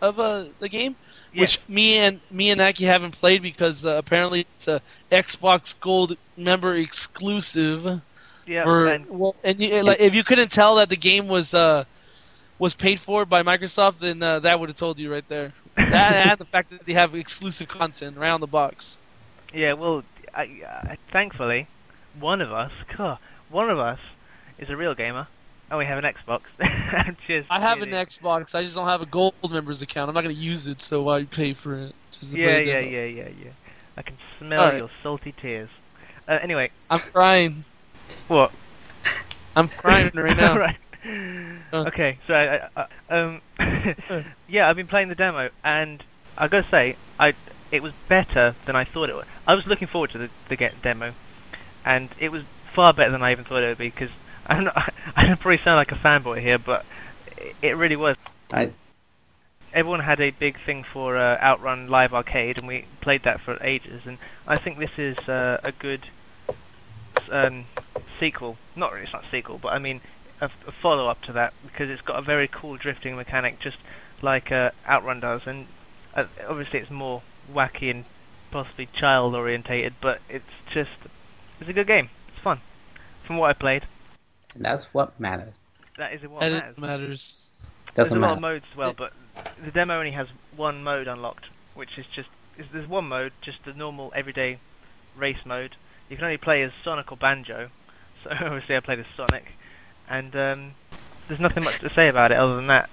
[0.00, 0.96] of uh, the game,
[1.32, 1.40] Yeah.
[1.42, 6.16] which me and me and Aki haven't played because uh, apparently it's a Xbox Gold
[6.36, 8.02] member exclusive.
[8.50, 11.54] Yeah, for and well, and you, like, if you couldn't tell that the game was
[11.54, 11.84] uh,
[12.58, 15.52] was paid for by Microsoft, then uh, that would have told you right there.
[15.76, 18.98] That and the fact that they have exclusive content around the box.
[19.54, 20.02] yeah, well,
[20.34, 21.68] I, I, thankfully,
[22.18, 23.18] one of us, God,
[23.50, 24.00] one of us
[24.58, 25.28] is a real gamer,
[25.70, 26.40] and we have an Xbox.
[27.28, 27.90] Just I have an.
[27.90, 28.56] Xbox.
[28.56, 30.08] I just don't have a Gold members account.
[30.08, 31.94] I'm not going to use it, so why pay for it?
[32.10, 33.50] Just to Yeah, yeah, yeah, yeah, yeah.
[33.96, 34.78] I can smell Alright.
[34.78, 35.70] your salty tears.
[36.26, 37.64] Uh, anyway, I'm crying.
[38.30, 38.52] What?
[39.56, 40.56] I'm crying right now.
[40.56, 40.76] right.
[41.72, 41.84] Uh.
[41.86, 43.40] Okay, so I, I, um,
[44.48, 46.02] yeah, I've been playing the demo, and
[46.38, 47.34] I gotta say, I
[47.72, 49.26] it was better than I thought it would.
[49.46, 51.12] I was looking forward to the, the get demo,
[51.84, 53.88] and it was far better than I even thought it would be.
[53.88, 54.10] Because
[54.46, 56.84] I'm not, I probably sound like a fanboy here, but
[57.36, 58.16] it, it really was.
[58.52, 58.70] I,
[59.72, 63.56] Everyone had a big thing for uh, Outrun Live Arcade, and we played that for
[63.62, 64.02] ages.
[64.04, 66.00] And I think this is uh, a good
[67.30, 67.64] um,
[68.18, 68.56] sequel.
[68.76, 70.00] Not really, it's not a sequel, but I mean
[70.40, 73.76] a, a follow up to that because it's got a very cool drifting mechanic, just
[74.22, 75.46] like uh, Outrun does.
[75.46, 75.66] And
[76.14, 78.04] uh, obviously, it's more wacky and
[78.50, 80.90] possibly child orientated, but it's just
[81.60, 82.08] it's a good game.
[82.28, 82.60] It's fun.
[83.24, 83.84] From what I played,
[84.54, 85.54] and that's what matters.
[85.98, 86.78] that is what That matters.
[86.78, 87.50] matters.
[87.94, 89.12] There's Doesn't a lot of modes as well, but
[89.64, 93.64] the demo only has one mode unlocked, which is just is, there's one mode, just
[93.64, 94.58] the normal everyday
[95.16, 95.76] race mode.
[96.10, 97.70] You can only play as Sonic or Banjo,
[98.24, 99.56] so obviously I played as Sonic,
[100.08, 100.74] and um,
[101.28, 102.90] there's nothing much to say about it other than that.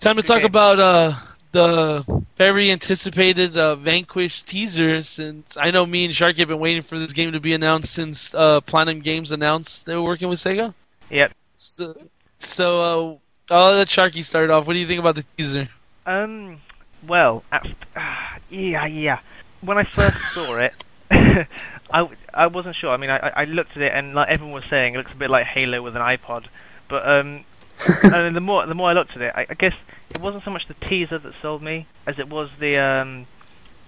[0.00, 0.44] Time to talk Okay.
[0.44, 1.12] about uh,
[1.52, 2.04] the
[2.36, 5.02] very anticipated uh, Vanquish teaser.
[5.02, 7.92] Since I know me and Shark have been waiting for this game to be announced
[7.92, 10.74] since uh, Platinum Games announced they were working with Sega.
[11.10, 11.32] Yep.
[11.56, 11.94] So,
[12.38, 14.66] so uh, I'll let Sharky start off.
[14.66, 15.68] What do you think about the teaser?
[16.06, 16.60] Um,
[17.06, 19.20] well, at, ah, yeah, yeah.
[19.60, 20.74] When I first saw it,
[21.90, 22.90] I, w- I wasn't sure.
[22.90, 25.12] I mean, I, I- I looked at it and like everyone was saying, it looks
[25.12, 26.46] a bit like Halo with an iPod.
[26.88, 27.44] But um,
[28.02, 29.74] and the more the more I looked at it, I, I guess
[30.10, 33.26] it wasn't so much the teaser that sold me as it was the um,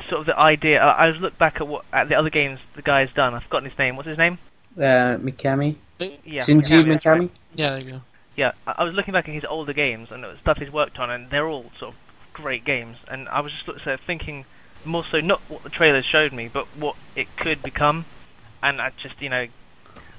[0.08, 0.80] sort of the idea.
[0.82, 3.34] I, I was looked back at what at the other games the guy's done.
[3.34, 3.96] I've forgotten his name.
[3.96, 4.38] What's his name?
[4.76, 5.76] Uh, Mikami?
[6.24, 7.30] Yeah, Shinji Mikami, that's right.
[7.54, 8.00] Yeah, there you go.
[8.37, 11.11] Yeah, I I was looking back at his older games and stuff he's worked on,
[11.11, 11.96] and they're all sort of
[12.34, 12.98] great games.
[13.08, 14.44] And I was just sort of thinking
[14.88, 18.05] more so not what the trailers showed me, but what it could become.
[18.62, 19.46] And I just, you know,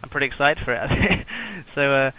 [0.03, 1.25] I'm pretty excited for it.
[1.75, 2.12] So uh,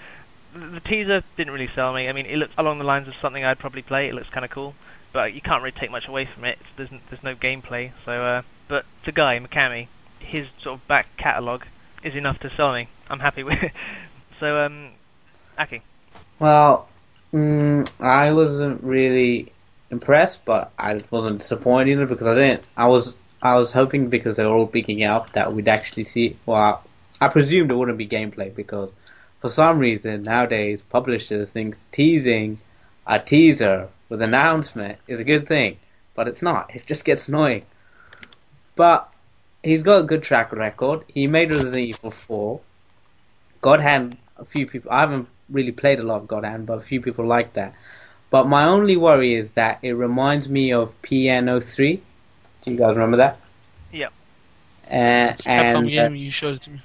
[0.55, 2.09] the, teaser didn't really sell me.
[2.09, 4.09] I mean, it looks along the lines of something I'd probably play.
[4.09, 4.75] It looks kind of cool,
[5.13, 6.59] but you can't really take much away from it.
[6.77, 7.93] There's n- there's no gameplay.
[8.05, 11.67] So, uh, but the guy Mikami, his sort of back catalogue
[12.03, 12.89] is enough to sell me.
[13.09, 13.73] I'm happy with it.
[14.39, 14.93] So, um,
[15.59, 15.83] Aki.
[16.39, 16.89] Well,
[17.35, 19.53] mm, I wasn't really
[19.91, 22.63] impressed, but I wasn't disappointed either because I didn't.
[22.77, 26.37] I was I was hoping because they were all picking up that we'd actually see.
[26.47, 26.83] Well,
[27.21, 28.95] I presumed it wouldn't be gameplay because
[29.41, 32.61] for some reason nowadays publishers think teasing
[33.07, 35.79] a teaser with announcement is a good thing,
[36.15, 36.75] but it's not.
[36.75, 37.65] It just gets annoying.
[38.77, 39.11] But
[39.63, 41.05] he's got a good track record.
[41.09, 42.61] He made Resident Evil 4.
[43.61, 44.91] God Hand, a few people.
[44.91, 47.75] I haven't really played a lot of God Hand, but a few people like that.
[48.31, 52.01] But my only worry is that it reminds me of PNO3.
[52.63, 53.39] Do you guys remember that?
[53.93, 54.07] Yeah.
[54.87, 56.17] Uh, It's Capcom and uh.
[56.17, 56.81] You showed it to me.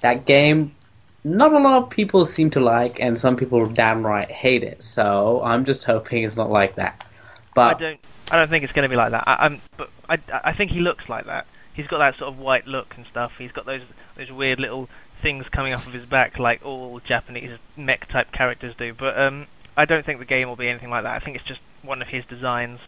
[0.00, 0.74] that game,
[1.22, 4.82] not a lot of people seem to like, and some people downright hate it.
[4.82, 7.06] So I'm just hoping it's not like that.
[7.54, 8.00] But I don't.
[8.32, 9.24] I don't think it's going to be like that.
[9.28, 11.46] I, I'm, but I, I think he looks like that.
[11.74, 13.34] He's got that sort of white look and stuff.
[13.38, 13.82] He's got those
[14.14, 14.88] those weird little
[15.20, 18.94] things coming off of his back, like all Japanese mech type characters do.
[18.94, 21.14] But um, I don't think the game will be anything like that.
[21.14, 22.80] I think it's just one of his designs.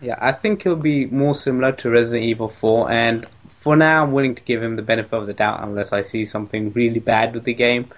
[0.00, 3.28] Yeah, I think he'll be more similar to Resident Evil 4, and
[3.60, 6.24] for now, I'm willing to give him the benefit of the doubt unless I see
[6.24, 7.88] something really bad with the game.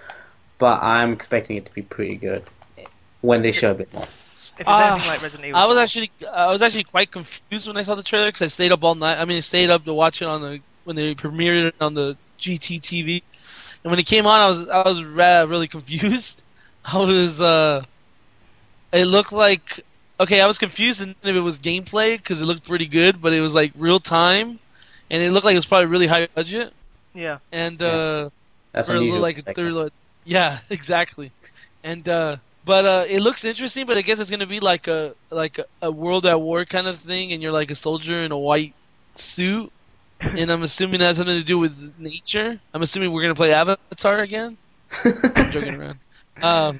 [0.59, 2.43] But I'm expecting it to be pretty good
[3.21, 4.07] when they show a bit more.
[4.57, 7.81] If it's Ah, like Evil, I was actually I was actually quite confused when I
[7.81, 9.19] saw the trailer because I stayed up all night.
[9.19, 11.93] I mean, I stayed up to watch it on the when they premiered it on
[11.95, 13.23] the GT TV,
[13.83, 16.43] and when it came on, I was I was ra- really confused.
[16.85, 17.83] I was uh,
[18.91, 19.83] it looked like
[20.19, 23.33] okay, I was confused and if it was gameplay because it looked pretty good, but
[23.33, 24.59] it was like real time,
[25.09, 26.73] and it looked like it was probably really high budget,
[27.13, 27.39] yeah.
[27.51, 28.29] and uh,
[28.71, 29.21] That's or unusual.
[29.21, 29.83] like for Sega.
[29.83, 29.93] like,
[30.23, 31.31] yeah, exactly.
[31.83, 35.13] And uh but uh it looks interesting, but I guess it's gonna be like a
[35.29, 38.31] like a, a world at war kind of thing, and you're like a soldier in
[38.31, 38.73] a white
[39.15, 39.71] suit.
[40.21, 42.59] and I'm assuming that has something to do with nature.
[42.73, 44.57] I'm assuming we're gonna play Avatar again.
[45.35, 45.99] I'm joking around.
[46.41, 46.79] Um,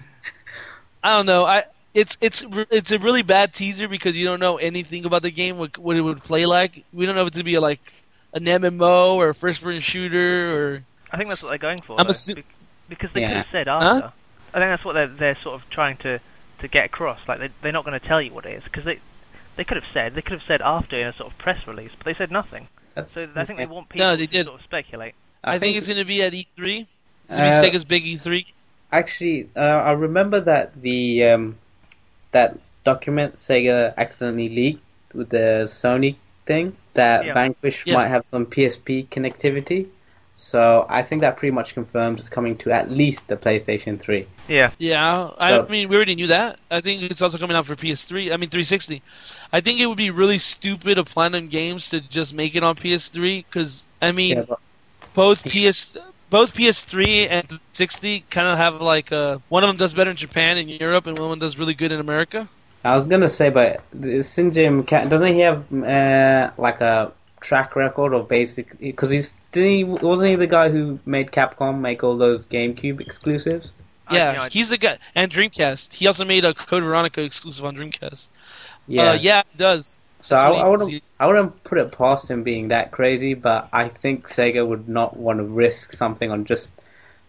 [1.04, 1.46] I don't know.
[1.46, 1.63] I
[1.95, 5.58] it's it's it's a really bad teaser because you don't know anything about the game,
[5.58, 6.84] what, what it would play like.
[6.93, 7.79] We don't know if it's gonna be like
[8.34, 11.99] an MMO or a first-person shooter or I think that's what they're going for.
[11.99, 12.43] I'm though, assu-
[12.89, 13.29] because they Yeah.
[13.29, 14.12] could have said after.
[14.53, 16.19] I think that's what they're they're sort of trying to
[16.60, 17.19] to get across.
[17.27, 18.99] Like they they're not going to tell you what it is because they
[19.55, 21.91] they could have said they could have said after in a sort of press release,
[21.97, 22.67] but they said nothing.
[22.93, 24.45] That's- So I think they want people No, they to did.
[24.47, 25.15] sort of speculate.
[25.43, 26.88] I, think, it's going to be at E3.
[27.29, 28.45] It's going to Uh, be Sega's big E E3.
[28.91, 31.58] Actually, uh, I remember that the um,
[32.36, 35.48] that document Sega accidentally leaked with the
[35.82, 37.34] Sony thing that Yeah.
[37.34, 37.95] Vanquish Yes.
[37.98, 39.88] might have some PSP connectivity.
[40.38, 44.26] So I think that pretty much confirms it's coming to at least the PlayStation 3.
[44.50, 46.60] Yeah, Yeah, I So- mean, we already knew that.
[46.69, 48.34] I think it's also coming out for PS3.
[48.34, 49.02] I mean, 360.
[49.54, 52.76] I think it would be really stupid of Platinum Games to just make it on
[52.76, 54.60] PS3 because I mean, Yeah, but
[55.13, 55.95] both PS
[56.29, 60.17] both PS3 and 360 kind of have like uh one of them does better in
[60.17, 62.47] Japan and Europe, and one of them does really good in America.
[62.83, 67.75] I was gonna say, but the- Shinji Mikami, doesn't he have uh, like a track
[67.75, 68.77] record of basic?
[68.79, 73.01] Because he's didn't he, wasn't he the guy who made Capcom make all those GameCube
[73.01, 73.73] exclusives?
[74.07, 75.93] I- Yeah, you know, I- he's the guy, and Dreamcast.
[75.93, 78.29] He also made a Code Veronica exclusive on Dreamcast.
[78.88, 79.99] Yeah, uh, yeah, it does.
[80.25, 83.88] So I, I wouldn't, I wouldn't put it past him being that crazy, but I
[83.89, 86.73] think Sega would not want to risk something on just.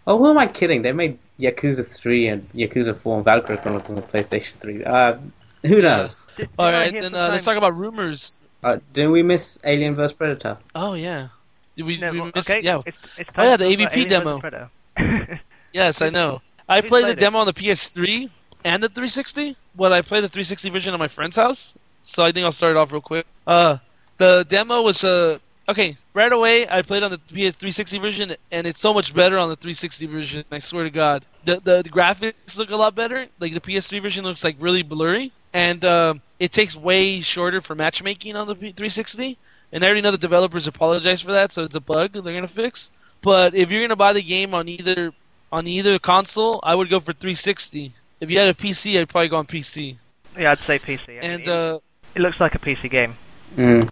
[0.07, 0.83] Oh, who am I kidding?
[0.83, 4.85] They made Yakuza 3 and Yakuza 4 and Valkyrie Chronicles on PlayStation 3.
[4.85, 5.19] Uh,
[5.63, 6.17] who knows?
[6.37, 8.41] Did- All didn't I right, hear then uh, let's talk about rumors.
[8.63, 10.59] Uh, didn't we miss Alien vs Predator?
[10.75, 11.29] Oh yeah,
[11.77, 11.99] did we?
[11.99, 12.83] No, we well, miss, okay, yeah.
[12.87, 14.41] it's, it's Oh, yeah, the AVP demo.
[15.73, 16.41] Yes, I know.
[16.69, 17.19] I Who's played the it?
[17.19, 18.31] demo on the PS3
[18.65, 21.77] and the 360, but I played the 360 version at my friend's house.
[22.07, 23.27] So I think I'll start it off real quick.
[23.47, 23.79] Uh,
[24.17, 25.39] the demo was uh
[25.69, 25.97] okay.
[26.15, 29.49] Right away, I played on the PS 360 version, and it's so much better on
[29.49, 30.45] the 360 version.
[30.53, 33.27] I swear to God, the the, the graphics look a lot better.
[33.41, 37.75] Like the PS3 version looks like really blurry, and uh, it takes way shorter for
[37.75, 39.37] matchmaking on the P- 360.
[39.73, 42.47] And I already know the developers apologize for that, so it's a bug they're gonna
[42.47, 42.91] fix.
[43.21, 45.13] But if you're gonna buy the game on either
[45.51, 47.93] on either console, I would go for 360.
[48.21, 49.97] If you had a PC, I'd probably go on PC.
[50.39, 51.09] Yeah, I'd say PC.
[51.09, 51.79] I And uh,
[52.17, 53.15] it looks like a PC game.
[53.57, 53.89] Mm.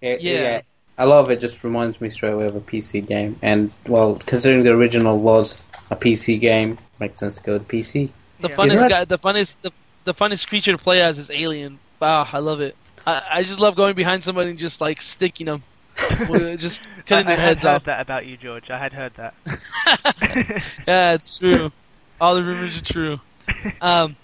[0.00, 0.32] Yeah, Yeah.
[0.42, 0.60] yeah.
[0.98, 3.36] A lot of it just reminds me straight away of a PC game.
[3.42, 8.08] And, well, considering the original was a PC game, makes sense to go with PC.
[8.40, 8.56] the Yeah.
[8.56, 9.72] funnest guy, the funnest, the,
[10.04, 11.78] the funnest creature to play as is Alien.
[12.00, 12.74] Wow, I love it.
[13.06, 15.62] I, I just love going behind somebody and just like sticking them,
[16.56, 17.84] just cutting I, their I heads had heard off.
[17.84, 18.70] that about you, George.
[18.70, 19.34] I had heard that.
[20.86, 21.70] yeah, it's true.
[22.20, 23.20] All the rumors are true.
[23.80, 24.16] Um,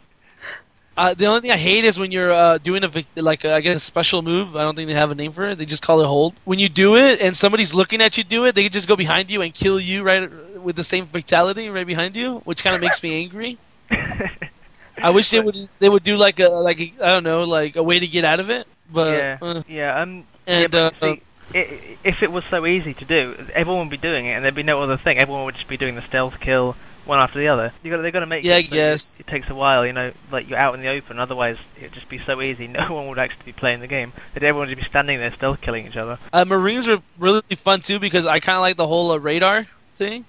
[0.97, 3.61] uh, the only thing I hate is when you're uh, doing a like uh, I
[3.61, 4.57] guess a special move.
[4.57, 5.59] I don't think they have a name for it.
[5.59, 6.35] They just call it hold.
[6.45, 9.31] When you do it and somebody's looking at you do it, they just go behind
[9.31, 12.83] you and kill you right with the same fatality right behind you, which kind of
[12.83, 13.59] makes me angry.
[15.03, 17.77] I wish they would they would do like a like a, I don't know like
[17.77, 18.67] a way to get out of it.
[18.91, 20.01] But yeah, uh, yeah.
[20.01, 21.23] Um, and yeah, uh, see,
[21.55, 24.55] i if it was so easy to do, everyone would be doing it, and there'd
[24.55, 25.19] be no other thing.
[25.19, 26.77] Everyone would just be doing the stealth kill
[27.07, 27.73] one after the other.
[27.83, 29.15] You got they've got to make Yeah, it so guess.
[29.17, 29.87] it, it takes a while.
[29.87, 31.19] You know, like you're out in the open.
[31.19, 32.67] Otherwise, it'd just be so easy.
[32.73, 34.13] No one would actually be playing the game.
[34.35, 36.19] That everyone would be standing there still killing each other.
[36.33, 39.67] uh, Marines were really fun too because I kind of like the whole uh, radar
[39.97, 40.25] thing.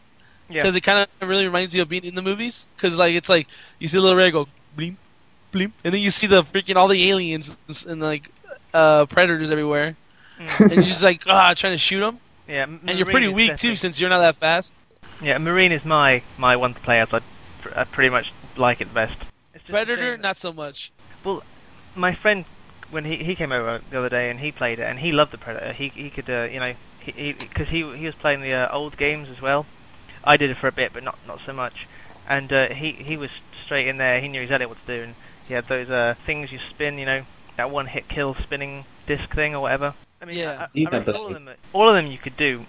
[0.49, 0.61] Yeah.
[0.61, 2.67] because it kind of really reminds you of being in the movies.
[2.75, 3.47] Because like it's like
[3.79, 4.95] you see a little red go bleep,
[5.51, 8.29] bleep, and then you see the freaking all the aliens and, and like
[8.73, 9.95] uh, predators everywhere,
[10.39, 10.61] Mm.
[10.61, 13.75] and you're just like ah trying to shoot them, yeah, and you're pretty weak too
[13.75, 14.91] since you're not that fast.
[15.23, 17.07] Yeah, Marine is my my one to play as.
[17.13, 17.21] I,
[17.61, 19.17] pr- I pretty much like it the best.
[19.53, 20.91] It's just Predator, thing- not so much.
[21.23, 21.41] Well,
[21.95, 22.45] my friend
[22.89, 25.31] when he he came over the other day and he played it and he loved
[25.31, 25.73] the Predator.
[25.73, 28.97] He he could uh, you know he because he, he was playing the uh, old
[28.97, 29.65] games as well.
[30.23, 31.87] I did it for a bit, but not not so much.
[32.25, 33.29] And uh, he he was
[33.65, 34.19] straight in there.
[34.21, 35.15] He knew exactly what to do, and
[35.47, 36.97] he had those uh, things you spin.
[36.97, 37.21] You know
[37.57, 39.93] that one hit kill spinning disc thing or whatever.
[40.21, 40.67] I mean, Yeah.
[40.75, 42.65] I, I, I all of them all of them you could do.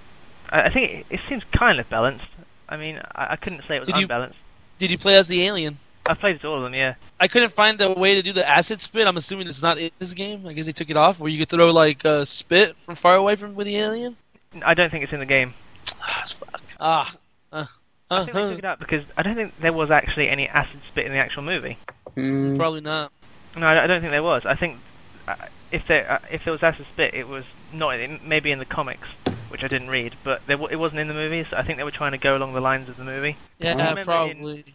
[0.50, 2.26] I, I think it, it seems kind of balanced.
[2.68, 4.38] I mean, I, I couldn't say it was Did you- unbalanced.
[4.78, 5.76] Did you play as the alien?
[6.06, 6.96] I played all of them, yeah.
[7.18, 9.06] I couldn't find a way to do the acid spit.
[9.06, 10.46] I'm assuming it's not in this game.
[10.46, 13.14] I guess they took it off, where you could throw like uh, spit from far
[13.14, 14.16] away from with the alien.
[14.64, 15.54] I don't think it's in the game.
[16.02, 16.60] Ah, fuck.
[16.78, 17.16] Ah.
[17.52, 17.64] Uh,
[18.10, 18.50] I think they uh-huh.
[18.50, 21.18] took it out because I don't think there was actually any acid spit in the
[21.18, 21.78] actual movie.
[22.16, 22.56] Mm.
[22.56, 23.10] Probably not.
[23.56, 24.44] No, I I don't think there was.
[24.44, 24.78] I think
[25.26, 25.36] uh,
[25.72, 28.66] if there uh, if there was acid spit, it was not in, maybe in the
[28.66, 29.08] comics,
[29.54, 31.46] which I didn't read, but there, it wasn't in the movie.
[31.48, 33.36] So I think they were trying to go along the lines of the movie.
[33.60, 34.74] Yeah, remember in- probably.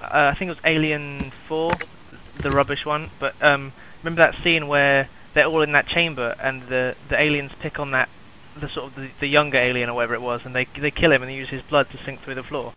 [0.00, 1.68] Uh, I think it was Alien Four,
[2.42, 3.10] the rubbish one.
[3.18, 7.52] But um, remember that scene where they're all in that chamber and the the aliens
[7.60, 8.08] pick on that
[8.56, 11.12] the sort of the, the younger alien or whatever it was, and they they kill
[11.12, 12.72] him and they use his blood to sink through the floor.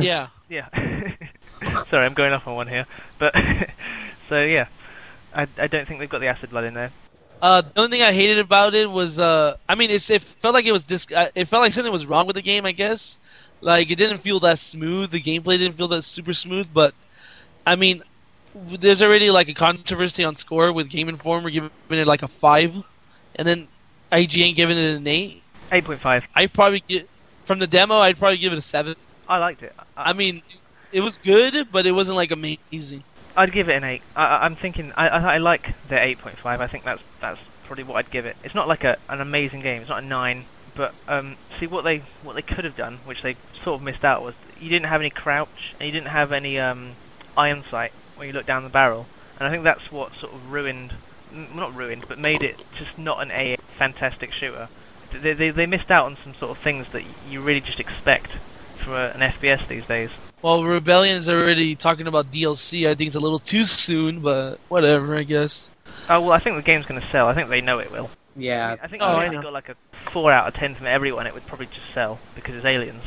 [0.00, 0.28] Yeah.
[0.48, 0.68] Yeah.
[1.90, 2.86] Sorry, I'm going off on one here,
[3.18, 3.34] but
[4.28, 4.68] so yeah,
[5.34, 6.92] I I don't think they've got the acid blood in there.
[7.42, 10.54] Uh, the only thing I hated about it was, uh, I mean, it's, it felt
[10.54, 12.64] like it was dis- uh, it felt like something was wrong with the game.
[12.64, 13.18] I guess,
[13.60, 15.10] like it didn't feel that smooth.
[15.10, 16.68] The gameplay didn't feel that super smooth.
[16.72, 16.94] But,
[17.66, 18.02] I mean,
[18.54, 22.74] there's already like a controversy on score with Game Informer giving it like a five,
[23.36, 23.68] and then
[24.10, 25.42] IGN giving it an eight.
[25.72, 26.26] Eight point five.
[26.34, 27.08] I probably get
[27.44, 27.96] from the demo.
[27.96, 28.94] I'd probably give it a seven.
[29.28, 29.74] I liked it.
[29.96, 30.42] I, I mean,
[30.92, 33.04] it was good, but it wasn't like amazing.
[33.36, 34.02] I'd give it an eight.
[34.14, 36.60] I, I'm thinking I, I I like the eight point five.
[36.60, 38.36] I think that's that's probably what I'd give it.
[38.44, 39.80] It's not like a an amazing game.
[39.80, 40.44] It's not a nine.
[40.76, 44.04] But um, see what they what they could have done, which they sort of missed
[44.04, 46.92] out, was you didn't have any crouch and you didn't have any um,
[47.36, 49.06] iron sight when you look down the barrel,
[49.38, 50.94] and I think that's what sort of ruined,
[51.32, 54.68] not ruined, but made it just not an A fantastic shooter.
[55.12, 58.32] They, they they missed out on some sort of things that you really just expect
[58.82, 60.10] from a, an FPS these days.
[60.44, 62.86] Well, Rebellion is already talking about DLC.
[62.86, 65.70] I think it's a little too soon, but whatever, I guess.
[66.10, 67.28] Oh well, I think the game's going to sell.
[67.28, 68.10] I think they know it will.
[68.36, 69.40] Yeah, I think Oh, if I it know.
[69.40, 69.76] got like a
[70.12, 73.02] four out of ten from everyone, it would probably just sell because it's aliens.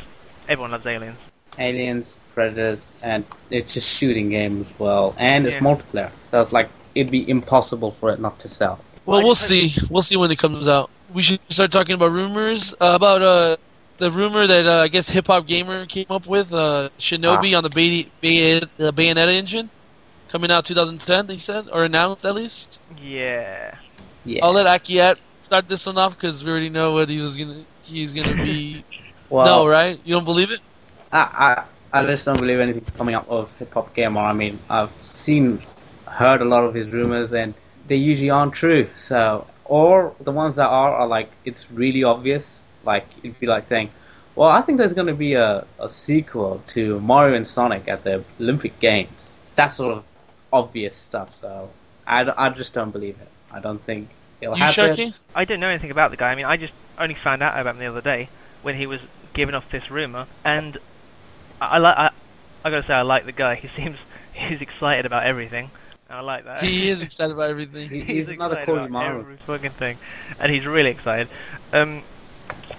[0.48, 1.16] Everyone loves aliens.
[1.60, 5.60] aliens, predators, and it's a shooting game as well, and it's Yeah.
[5.60, 6.10] multiplayer.
[6.26, 8.80] So it's like it'd be impossible for it not to sell.
[9.06, 9.72] Well, Well, we'll see.
[9.90, 10.90] We'll see when it comes out.
[11.14, 13.56] We should start talking about rumors uh, about uh,
[13.98, 17.62] the rumor that uh, I guess Hip Hop Gamer came up with uh, Shinobi on
[17.62, 19.70] the Bay- Bay- the Bayonetta engine
[20.28, 21.26] coming out 2010.
[21.26, 22.82] They said or announced at least.
[23.02, 23.74] Yeah.
[24.24, 24.44] Yeah.
[24.44, 27.64] I'll let Akiat start this one off because we already know what he was gonna.
[27.82, 28.84] He's gonna be.
[29.30, 29.98] well, no, right?
[30.04, 30.60] You don't believe it?
[31.12, 34.20] I, I I just don't believe anything coming up of Hip Hop Gamer.
[34.20, 35.62] I mean, I've seen,
[36.06, 37.54] heard a lot of his rumors, and
[37.86, 38.88] they usually aren't true.
[38.94, 42.64] So, or the ones that are are like it's really obvious.
[42.88, 43.90] Like it'd be like saying,
[44.34, 48.02] "Well, I think there's going to be a, a sequel to Mario and Sonic at
[48.02, 50.04] the Olympic Games." That sort of
[50.50, 51.34] obvious stuff.
[51.36, 51.68] So,
[52.06, 53.28] I, I just don't believe it.
[53.52, 54.08] I don't think
[54.40, 54.94] it'll You happen.
[54.94, 55.14] Sharky?
[55.34, 56.30] I don't know anything about the guy.
[56.30, 58.28] I mean, I just only found out about him the other day
[58.62, 59.00] when he was
[59.34, 60.78] giving off this rumor, and
[61.60, 61.96] I, I like.
[61.98, 62.10] I,
[62.64, 63.54] I gotta say, I like the guy.
[63.56, 63.98] He seems
[64.32, 65.70] he's excited about everything.
[66.10, 66.62] I like that.
[66.62, 67.90] He is excited about everything.
[67.90, 69.20] He- he's another excited Cody about Maru.
[69.20, 69.98] every fucking thing,
[70.40, 71.28] and he's really excited.
[71.72, 72.02] Um,
[72.70, 72.77] yeah,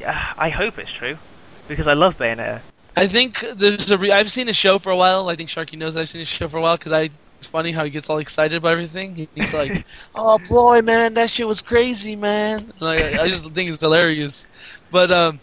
[0.38, 1.18] I hope it's true
[1.66, 2.62] because I love Bayonetta.
[2.96, 3.98] I think there's a.
[3.98, 5.28] Re- I've seen his show for a while.
[5.28, 7.10] I think Sharky knows I've seen his show for a while because I.
[7.38, 9.28] It's funny how he gets all excited about everything.
[9.34, 9.84] He's like,
[10.14, 14.46] "Oh boy, man, that shit was crazy, man!" Like, I I just think it's hilarious.
[14.90, 15.40] But um,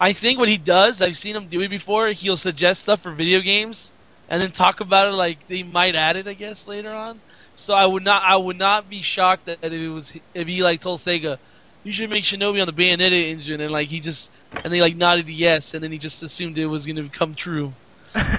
[0.00, 2.08] I think what he does, I've seen him do it before.
[2.08, 3.92] He'll suggest stuff for video games
[4.28, 7.22] and then talk about it like they might add it, I guess, later on.
[7.54, 10.62] So I would not, I would not be shocked that if it was if he
[10.62, 11.38] like told Sega,
[11.86, 14.32] "You should make Shinobi on the Bayonetta engine," and like he just
[14.64, 17.36] and they like nodded yes, and then he just assumed it was going to come
[17.36, 17.72] true.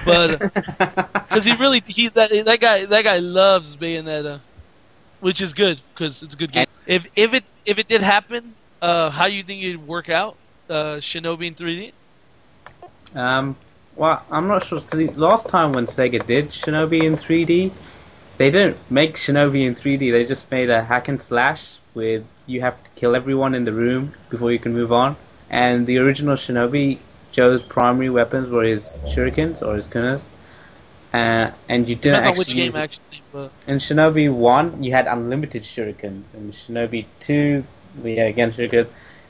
[0.04, 0.38] But
[1.28, 4.40] because he really he that that guy that guy loves Bayonetta,
[5.20, 6.66] which is good because it's a good game.
[6.86, 10.36] If if it if it did happen, uh, how do you think it'd work out?
[10.68, 11.92] Uh, Shinobi in 3D.
[13.14, 13.56] Um,
[13.96, 14.78] well, I'm not sure.
[14.82, 17.72] See, last time when Sega did Shinobi in 3D,
[18.36, 20.12] they didn't make Shinobi in 3D.
[20.12, 23.72] They just made a hack and slash with you have to kill everyone in the
[23.72, 25.16] room before you can move on.
[25.50, 26.98] And the original Shinobi,
[27.30, 30.24] Joe's primary weapons were his shurikens or his kunas.
[31.12, 35.06] Uh, and you didn't Depends on which game actually, but In Shinobi 1, you had
[35.06, 36.34] unlimited shurikens.
[36.34, 37.64] In Shinobi 2,
[37.98, 38.88] well, yeah, again, shurikens.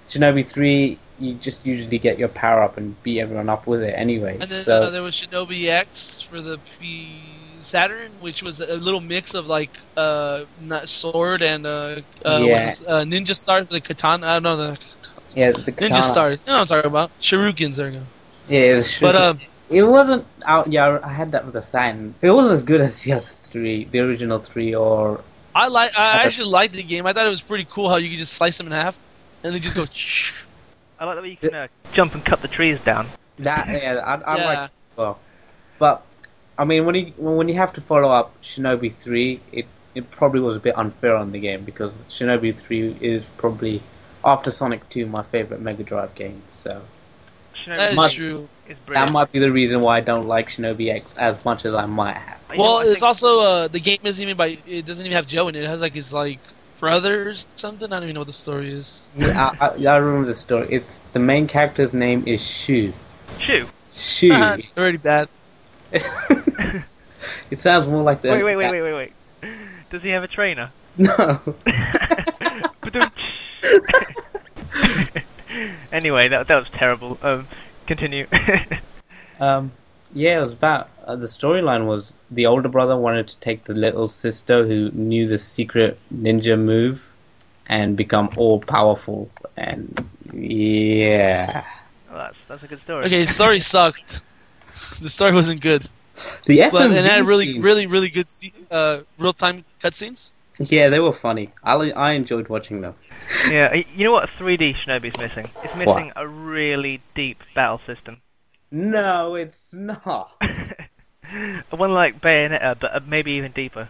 [0.08, 3.94] Shinobi 3, you just usually get your power up and beat everyone up with it
[3.96, 4.38] anyway.
[4.40, 7.20] and then so, uh, there was Shinobi X for the P
[7.64, 12.46] Saturn, which was a little mix of like uh not sword and uh, uh, Yeah.
[12.48, 14.26] what's this, uh ninja stars, the katana.
[14.26, 14.78] I don't know the
[15.34, 16.44] yeah, the ninja stars.
[16.46, 17.10] You know what I'm talking about?
[17.20, 17.76] Shurikens.
[17.76, 18.06] There you go.
[18.48, 19.16] Yeah, it was But shuriken.
[19.16, 19.40] um,
[19.70, 20.72] it wasn't out.
[20.72, 22.14] Yeah, I had that with the sign.
[22.22, 25.20] It wasn't as good as the other three, the original three, or
[25.54, 25.92] I like.
[25.96, 27.06] I actually liked the game.
[27.06, 28.98] I thought it was pretty cool how you could just slice them in half
[29.42, 29.86] and they just go.
[30.98, 33.08] I like the way you can uh, jump and cut the trees down.
[33.38, 33.68] that.
[33.68, 34.46] Yeah, I, I Yeah.
[34.46, 35.18] like well,
[35.78, 36.02] but
[36.58, 40.40] I mean, when you when you have to follow up Shinobi three, it it probably
[40.40, 43.80] was a bit unfair on the game because Shinobi three is probably
[44.24, 46.42] after Sonic two my favorite Mega Drive game.
[46.52, 46.82] So
[47.54, 48.48] Shinobi That is Must- true.
[48.88, 51.86] that might be the reason why I don't like Shinobi X as much as I
[51.86, 52.38] might have.
[52.56, 54.58] Well, what it's also uh, the game isn't even by.
[54.66, 55.62] It doesn't even have Joe in it.
[55.64, 56.40] It has like his like
[56.80, 57.92] brothers or something.
[57.92, 59.02] I don't even know what the story is.
[59.16, 60.66] Yeah, I, I, I remember the story.
[60.70, 62.92] It's the main character's name is Shu.
[63.38, 63.66] Shoo.
[63.94, 64.28] Shu.
[64.32, 65.28] It's already bad.
[65.92, 69.12] it sounds more like the Wait, wait, wait, wait, wait, wait.
[69.90, 70.70] Does he have a trainer?
[70.96, 71.40] No.
[75.92, 77.18] anyway, that that was terrible.
[77.22, 77.48] Um,
[77.86, 78.26] continue.
[79.40, 79.72] Um,
[80.14, 83.74] yeah, it was about uh, the storyline was the older brother wanted to take the
[83.74, 87.12] little sister who knew the secret ninja move
[87.66, 89.30] and become all powerful.
[89.56, 91.64] And yeah,
[92.10, 93.06] well, that's that's a good story.
[93.06, 94.22] Okay, story sucked.
[95.00, 95.88] The story wasn't good,
[96.46, 99.64] the FMV but and it had really, scenes- really, really good se- uh, real time
[99.80, 100.32] cutscenes.
[100.58, 101.52] yeah, they were funny.
[101.62, 102.94] I li- I enjoyed watching them.
[103.48, 105.46] Yeah, you know what 3D Shinobi's missing?
[105.62, 108.18] It's missing a really deep battle system.
[108.70, 110.40] No, it's not.
[111.70, 113.88] One like Bayonetta, but uh, maybe even deeper.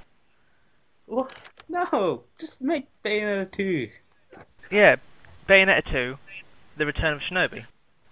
[1.06, 1.32] What?
[1.68, 3.90] No, just make Bayonetta two.
[4.70, 4.96] Yeah,
[5.48, 6.18] Bayonetta 2,
[6.76, 7.64] The Return of Shinobi.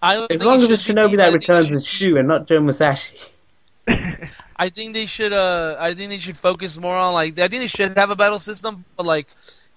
[0.03, 1.87] I don't As think long as it's Shinobi that I think it returns should- is
[1.87, 3.17] Shu and not Joe Musashi.
[4.59, 5.33] I think they should.
[5.33, 7.39] Uh, I think they should focus more on like.
[7.39, 9.27] I think they should have a battle system, but like,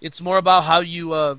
[0.01, 1.13] it's more about how you.
[1.13, 1.35] Uh,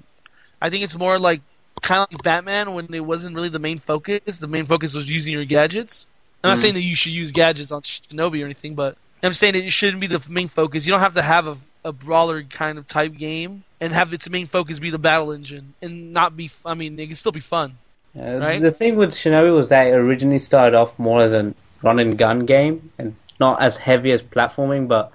[0.61, 1.41] I think it's more like
[1.81, 4.39] kind of like Batman when it wasn't really the main focus.
[4.39, 6.09] The main focus was using your gadgets.
[6.45, 6.61] I'm not Mm.
[6.61, 10.01] saying that you should use gadgets on Shinobi or anything, but I'm saying it shouldn't
[10.01, 10.87] be the main focus.
[10.87, 11.57] You don't have to have a,
[11.89, 15.73] a brawler kind of type game and have its main focus be the battle engine
[15.83, 16.51] and not be.
[16.67, 17.79] I mean, it can still be fun.
[18.19, 18.61] Uh, Right?
[18.61, 22.19] The thing with Shinobi was that it originally started off more as a run and
[22.19, 25.13] gun game and not as heavy as platforming, but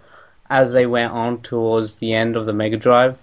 [0.49, 3.17] as they went on towards the end of the Mega Drive,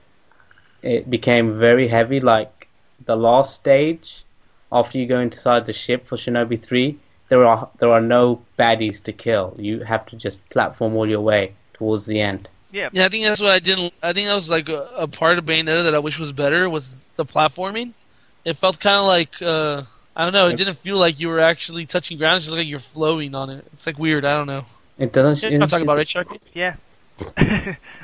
[0.82, 2.20] it became very heavy.
[2.20, 2.68] Like
[3.04, 4.24] the last stage,
[4.70, 6.98] after you go inside the ship for Shinobi 3,
[7.28, 9.56] there are there are no baddies to kill.
[9.58, 12.48] You have to just platform all your way towards the end.
[12.70, 13.92] Yeah, Yeah, I think that's what I didn't.
[14.02, 16.68] I think that was like a, a part of Bayonetta that I wish was better
[16.68, 17.92] was the platforming.
[18.44, 19.82] It felt kind of like uh,
[20.16, 20.48] I don't know.
[20.48, 22.36] It didn't feel like you were actually touching ground.
[22.36, 23.64] It's just like you're flowing on it.
[23.72, 24.24] It's like weird.
[24.24, 24.64] I don't know.
[24.98, 25.42] It doesn't.
[25.42, 26.38] You know what I'm talking about, it, Sharky?
[26.54, 26.76] Yeah.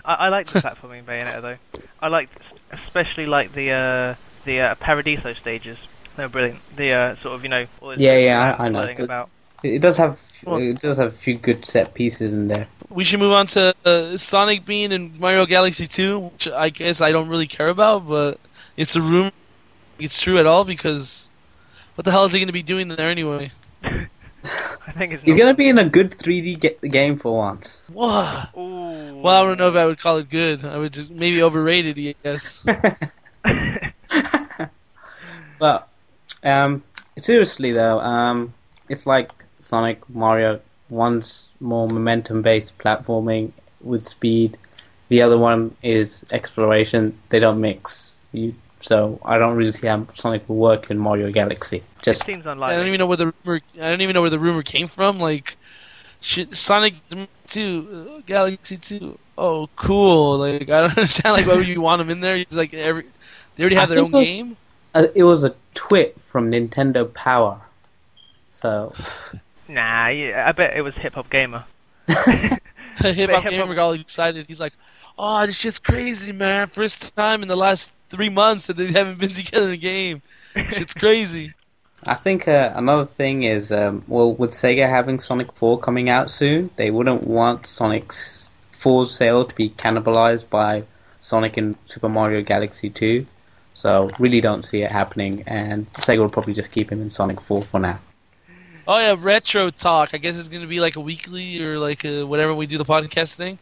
[0.04, 1.56] I, I like the platforming Bayonetta though.
[2.00, 2.28] I like,
[2.70, 4.14] especially like the uh,
[4.44, 5.78] the uh, Paradiso stages.
[6.16, 6.60] They're brilliant.
[6.76, 7.66] The uh, sort of you know.
[7.80, 8.82] All Yeah, yeah, I- I know.
[8.82, 9.30] floating About.
[9.62, 10.20] It does have.
[10.46, 12.68] Well- It does have a few good set pieces in there.
[12.90, 17.00] We should move on to uh, Sonic Bean and Mario Galaxy 2, which I guess
[17.02, 18.38] I don't really care about, but
[18.78, 19.30] it's a rumor.
[19.98, 21.30] It's true at all because
[21.94, 23.50] what the hell is he going to be doing there anyway?
[23.82, 25.22] I think it's.
[25.24, 27.80] He's not- gonna be in a good 3D ge- game for once.
[27.92, 28.50] What?
[28.56, 29.16] Ooh.
[29.18, 30.64] Well, I don't know if I would call it good.
[30.64, 32.64] I would just, maybe overrated, yes.
[35.58, 35.88] But
[36.44, 36.82] um,
[37.20, 38.54] seriously though, um,
[38.88, 40.60] it's like Sonic Mario.
[40.88, 44.56] One's more momentum-based platforming with speed.
[45.08, 47.18] The other one is exploration.
[47.28, 48.22] They don't mix.
[48.32, 51.78] You, so I don't really see how Sonic will work in Mario Galaxy.
[51.78, 53.60] it Just seems I don't even know where the rumor.
[53.76, 55.18] I don't even know where the rumor came from.
[55.20, 55.56] Like,
[56.20, 56.94] shit, Sonic
[57.46, 59.18] Two, uh, Galaxy Two.
[59.36, 60.38] Oh, cool!
[60.38, 61.34] Like, I don't understand.
[61.34, 62.36] Like, why would you want them in there?
[62.36, 63.04] It's like every.
[63.56, 64.56] They already have I their think own those- game.
[64.94, 67.60] uh, it was a twit from Nintendo Power.
[68.52, 68.94] So
[69.68, 71.64] Nah, yeah, I bet it was Hip Hop Gamer.
[72.06, 72.18] Hip
[72.98, 74.46] Hop Hip-Hop- Gamer got all excited.
[74.46, 74.72] He's like,
[75.18, 76.68] "Oh, this shit's crazy, man!
[76.68, 80.22] First time in the last three months that they haven't been together in a game.
[80.54, 81.54] It's crazy."
[82.06, 86.30] I think uh, another thing is, um, well, with Sega having Sonic 4 coming out
[86.30, 90.84] soon, they wouldn't want Sonic 4's sale to be cannibalized by
[91.20, 93.26] Sonic in Super Mario Galaxy 2.
[93.74, 97.40] So, really don't see it happening, and Sega will probably just keep him in Sonic
[97.40, 97.98] 4 for now.
[98.86, 100.14] Oh yeah, retro talk.
[100.14, 102.86] I guess it's gonna be like a weekly or like a, whatever we do the
[102.86, 103.58] podcast thing.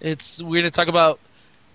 [0.00, 1.18] It's we're gonna talk about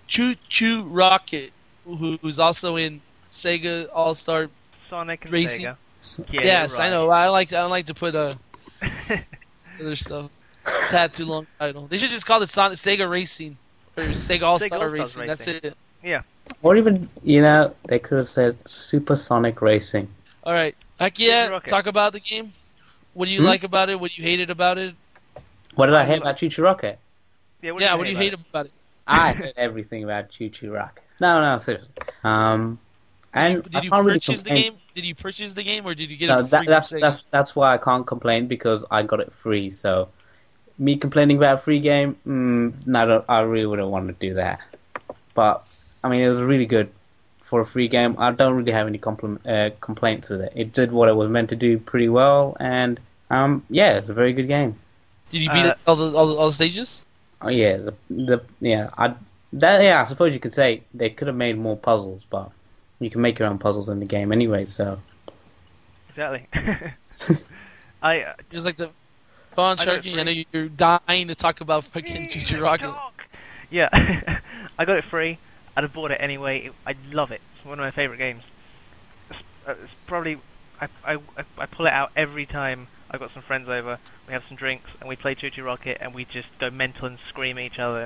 [0.06, 1.50] Choo Choo Rocket,
[1.84, 3.00] who, who's also in
[3.30, 4.48] Sega All Star.
[4.90, 5.66] Sonic and Racing.
[5.66, 5.76] Sega.
[6.02, 7.08] So- Get it yes, I know.
[7.10, 8.34] I like I don't like to put uh,
[9.80, 10.30] other stuff.
[10.90, 11.86] Tad too long title.
[11.88, 13.56] They should just call it Sonic Sega Racing
[13.96, 15.26] or Sega All Star All-Stars Racing.
[15.26, 15.74] That's it.
[16.02, 16.22] Yeah.
[16.62, 20.08] Or even, you know, they could have said Supersonic Racing.
[20.44, 22.50] All right, Choo Akia, talk about the game.
[23.14, 23.46] What do you Hmm?
[23.46, 23.98] like about it?
[23.98, 24.94] What do you hated about it?
[25.74, 26.98] What did I hate about ChuChu Rocket?
[27.62, 28.72] Yeah, yeah, what do you hate about it?
[29.06, 31.00] I hate everything about Choo Choo Rock.
[31.20, 31.90] No, no, seriously.
[32.24, 32.78] Um,
[33.34, 34.74] and Did I you can't really purchase the game?
[34.94, 37.22] Did you purchase the game or did you get No, it for that, that's that's
[37.30, 39.70] that's why I can't complain because I got it free.
[39.70, 40.08] So,
[40.78, 44.28] me complaining about a free game, mm, no, I, don't, I really wouldn't want to
[44.28, 44.60] do that.
[45.34, 45.64] But
[46.04, 46.90] I mean, it was really good
[47.40, 48.16] for a free game.
[48.18, 50.52] I don't really have any compl- uh, complaints with it.
[50.56, 53.00] It did what it was meant to do pretty well, and
[53.30, 54.76] um, yeah, it's a very good game.
[55.30, 57.04] Did you beat Uh, all the all the, all the stages?
[57.42, 59.14] Oh yeah, the the yeah, I
[59.54, 62.50] that yeah, I suppose you could say they could have made more puzzles, but
[63.00, 64.64] you can make your own puzzles in the game anyway.
[64.64, 64.98] So.
[66.10, 66.46] Exactly.
[68.02, 68.20] I.
[68.22, 68.90] uh, Just like the
[69.56, 70.18] Go on, I Sharky.
[70.18, 72.94] I know you're dying to talk about fucking ChuChu Rocket.
[73.70, 73.88] Yeah,
[74.78, 75.38] I got it free.
[75.76, 76.66] I'd have bought it anyway.
[76.66, 77.40] It, I love it.
[77.56, 78.42] It's one of my favorite games.
[79.30, 80.38] It's, uh, it's probably
[80.80, 81.18] I, I
[81.58, 83.98] I pull it out every time I've got some friends over.
[84.26, 87.18] We have some drinks and we play ChuChu Rocket and we just go mental and
[87.28, 88.00] scream at each other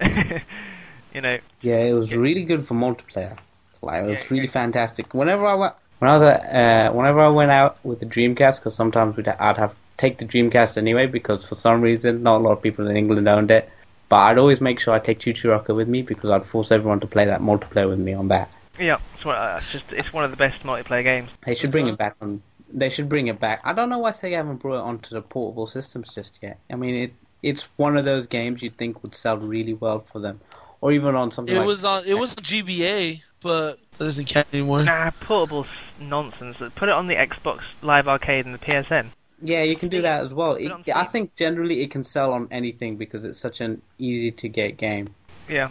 [0.00, 0.42] and
[1.14, 3.38] you know Yeah, it was really good for multiplayer.
[3.82, 4.50] Like it was Yeah, really yeah.
[4.50, 5.14] fantastic.
[5.14, 8.60] Whenever I went, when I was at, uh, whenever I went out with the Dreamcast,
[8.60, 12.44] because sometimes we'd, I'd have take the Dreamcast anyway, because for some reason not a
[12.44, 13.70] lot of people in England owned it.
[14.08, 17.00] But I'd always make sure I take ChuChu Rocket with me because I'd force everyone
[17.00, 18.50] to play that multiplayer with me on that.
[18.78, 18.98] yeah.
[19.14, 21.30] It's, one, uh, it's just it's one of the best multiplayer games.
[21.44, 22.42] They should bring it back on.
[22.74, 23.60] They should bring it back.
[23.64, 26.58] I don't know why Sega haven't brought it onto the portable systems just yet.
[26.70, 27.12] I mean, it
[27.42, 30.40] it's one of those games you'd think would sell really well for them,
[30.80, 32.04] or even on something It like was on.
[32.06, 34.84] It was on GBA, but that doesn't count anymore.
[34.84, 35.66] Nah, portable
[36.00, 36.56] nonsense.
[36.74, 39.06] Put it on the Xbox Live Arcade and the PSN.
[39.44, 40.54] Yeah, you can do that as well.
[40.54, 44.48] It, I think generally it can sell on anything because it's such an easy to
[44.48, 45.08] get game.
[45.48, 45.70] Yeah,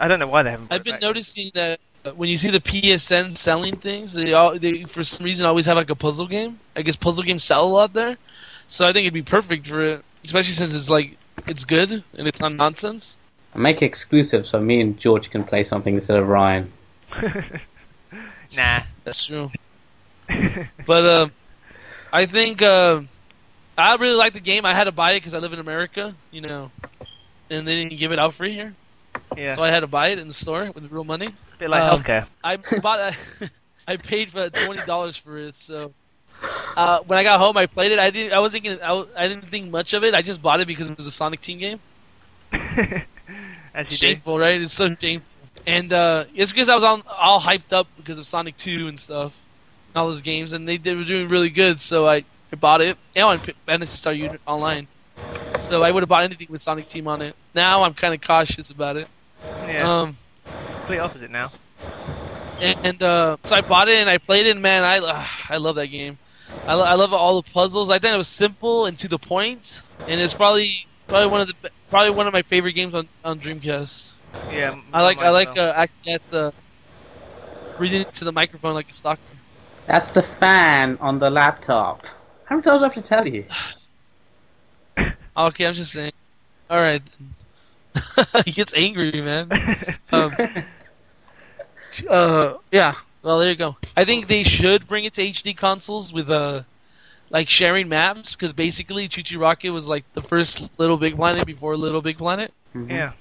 [0.00, 0.72] I don't know why they haven't.
[0.72, 1.02] I've it been back.
[1.02, 1.80] noticing that
[2.16, 5.76] when you see the PSN selling things, they all they for some reason always have
[5.76, 6.58] like a puzzle game.
[6.76, 8.16] I guess puzzle games sell a lot there,
[8.66, 12.28] so I think it'd be perfect for it, especially since it's like it's good and
[12.28, 13.18] it's not nonsense.
[13.54, 16.72] Make it exclusive so me and George can play something instead of Ryan.
[18.56, 18.80] nah.
[19.04, 19.50] That's true.
[20.86, 21.28] But uh,
[22.12, 23.02] I think uh,
[23.76, 24.64] I really like the game.
[24.64, 26.70] I had to buy it because I live in America, you know,
[27.50, 28.74] and they didn't give it out free here,
[29.36, 31.26] Yeah, so I had to buy it in the store with real money.
[31.26, 32.26] a bit like um, healthcare.
[32.42, 33.16] I bought.
[33.88, 35.54] I paid for twenty dollars for it.
[35.54, 35.92] So
[36.76, 37.98] uh, when I got home, I played it.
[37.98, 38.32] I didn't.
[38.32, 38.64] I wasn't.
[38.64, 40.14] Gonna, I, I didn't think much of it.
[40.14, 41.80] I just bought it because it was a Sonic Team game.
[42.52, 44.06] As you do.
[44.08, 44.60] Shameful, right?
[44.60, 45.28] It's so shameful.
[45.66, 48.98] And uh, it's because I was on, all hyped up because of Sonic Two and
[48.98, 49.46] stuff.
[49.94, 51.80] And all those games, and they, they were doing really good.
[51.80, 52.96] So I, I bought it.
[53.14, 54.88] And on Phantasy Star Unit Online.
[55.62, 57.34] So I would have bought anything with Sonic Team on it.
[57.54, 59.08] Now I'm kind of cautious about it.
[59.68, 60.16] Yeah, Um,
[60.76, 61.50] complete opposite now.
[62.82, 64.50] and uh, so I bought it and I played it.
[64.50, 66.18] And man, I uh, I love that game.
[66.66, 67.90] I, lo- I love all the puzzles.
[67.90, 70.70] I think it was simple and to the point, and it's probably
[71.08, 74.14] probably one of the probably one of my favorite games on, on Dreamcast.
[74.50, 76.50] Yeah, I like I like uh, act- that's uh,
[77.76, 79.42] breathing into the microphone like a stalker.
[79.86, 82.06] That's the fan on the laptop.
[82.46, 83.46] How many times do I have to tell you?
[85.36, 86.12] Okay, I'm just saying.
[86.70, 87.02] All right.
[88.44, 89.48] he gets angry, man.
[90.12, 90.32] Um,
[92.08, 92.94] uh, yeah.
[93.22, 93.76] Well, there you go.
[93.96, 96.62] I think they should bring it to HD consoles with uh,
[97.30, 101.76] like sharing maps because basically ChuChu Rocket was like the first Little Big Planet before
[101.76, 102.52] Little Big Planet.
[102.74, 102.90] Mhm.
[102.90, 103.12] yeah,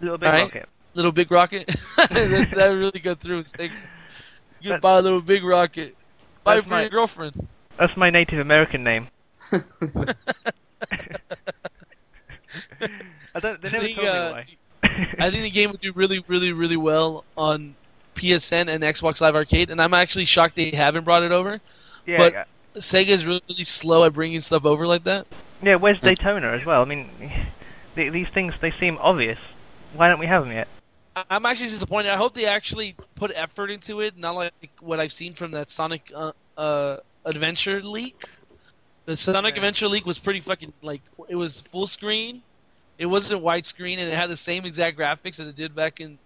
[0.00, 0.42] little Big Alright.
[0.44, 0.68] rocket.
[0.94, 1.66] Little Big Rocket.
[1.96, 3.42] that, that really got through.
[3.42, 3.70] Sick.
[4.60, 5.94] You That- buy a Little Big Rocket.
[6.42, 7.46] Buy it That's for my- your girlfriend.
[7.78, 9.08] That's my Native American name.
[13.34, 13.60] I don't.
[13.60, 14.44] They I think, told me uh, why.
[15.18, 17.74] I think the game would do really, really, really well on
[18.16, 21.60] PSN and Xbox Live Arcade, and I'm actually shocked they haven't brought it over.
[22.06, 22.44] yeah, but- yeah.
[22.74, 25.26] Sega's really, really slow at bringing stuff over like that.
[25.60, 25.74] yeah.
[25.74, 26.82] Where's Daytona as well?
[26.82, 27.10] I mean,
[27.96, 29.38] th- these things they seem obvious.
[29.94, 30.68] Why don't we have them yet?
[31.28, 32.12] I'm actually disappointed.
[32.12, 35.68] I hope they actually put effort into it, not like what I've seen from that
[35.68, 38.24] Sonic uh, uh, Adventure leak.
[39.10, 39.58] The Sonic Yeah.
[39.58, 42.42] Adventure leak was pretty fucking like it was full screen.
[42.96, 46.16] It wasn't widescreen, and it had the same exact graphics as it did back in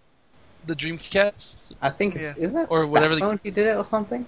[0.66, 1.72] the Dreamcast.
[1.80, 4.26] I think it's, is it Or whatever the- Backbone who did it or something.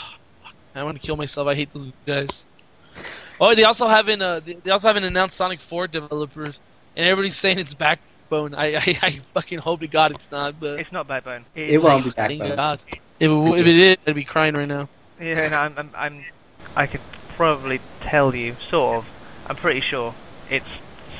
[0.74, 1.48] I want to kill myself.
[1.48, 2.44] I hate those guys.
[3.40, 4.20] Oh, they also haven't.
[4.20, 6.60] Uh, they they also haven't announced Sonic 4 developers,
[6.94, 8.54] and everybody's saying it's Backbone.
[8.54, 11.46] I, I, I fucking hope to God it's not, but It's not Backbone.
[11.54, 12.56] It, It won't be thank Backbone.
[12.56, 12.84] God.
[13.18, 14.90] If it, if it is, I'd be crying right now.
[15.18, 16.24] Yeah, no, I'm, I'm, I'm.
[16.76, 17.00] I could
[17.38, 19.10] probably tell you, sort of.
[19.46, 20.12] I'm pretty sure
[20.50, 20.66] it's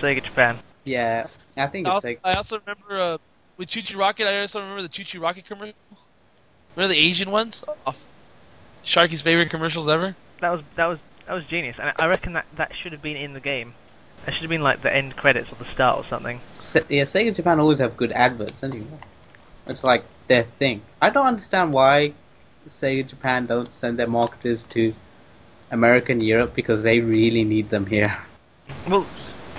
[0.01, 0.59] Sega Japan.
[0.85, 3.19] Yeah, I think I it's also, like I also remember uh,
[3.57, 4.27] with ChuChu Rocket.
[4.27, 5.75] I also remember the ChuChu Rocket commercial.
[6.77, 7.65] Remember the Asian ones?
[7.87, 8.05] Off
[8.85, 10.17] Sharky's favorite commercials ever.
[10.41, 13.17] That was that was that was genius, and I reckon that that should have been
[13.17, 13.75] in the game.
[14.25, 16.41] That should have been like the end credits or the start or something.
[16.53, 18.87] Se- yeah, Sega Japan always have good adverts, don't you?
[19.69, 20.83] It's like their thing.
[21.01, 22.13] I don't understand why
[22.67, 24.95] Sega Japan don't send their marketers to
[25.71, 28.17] America and Europe because they really need them here.
[28.89, 29.07] Well,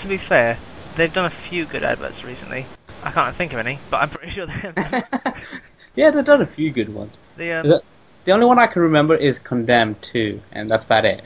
[0.01, 0.57] to be fair,
[0.95, 2.66] they've done a few good adverts recently.
[3.03, 5.62] I can't think of any, but I'm pretty sure they have.
[5.95, 7.18] yeah, they've done a few good ones.
[7.38, 7.84] The um, it-
[8.26, 11.24] The only one I can remember is Condemned 2, and that's about it.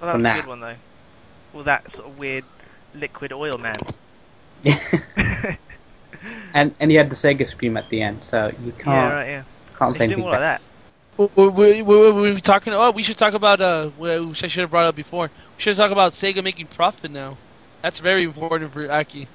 [0.00, 0.36] well, that for a now.
[0.36, 0.74] good one though.
[1.52, 2.44] Well, that sort of weird
[2.94, 3.76] liquid oil man.
[6.54, 9.28] and and he had the Sega Scream at the end, so you can't yeah, right,
[9.28, 9.42] yeah.
[9.78, 10.60] can't They say anything more like that.
[11.18, 12.74] We, we, talking.
[12.74, 13.60] Oh, we should talk about.
[13.60, 15.30] Uh, which I should have brought up before.
[15.56, 17.38] We should talk about Sega making profit now.
[17.80, 19.28] That's very important for Aki.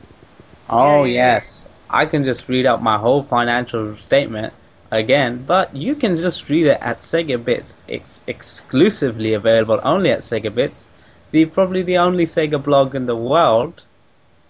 [0.70, 4.54] Oh Yeah, yeah, yes, I can just read out my whole financial statement
[4.92, 7.74] again, but you can just read it at Sega Bits.
[7.88, 10.88] It's exclusively available only at Sega Bits,
[11.32, 13.86] the probably the only Sega blog in the world,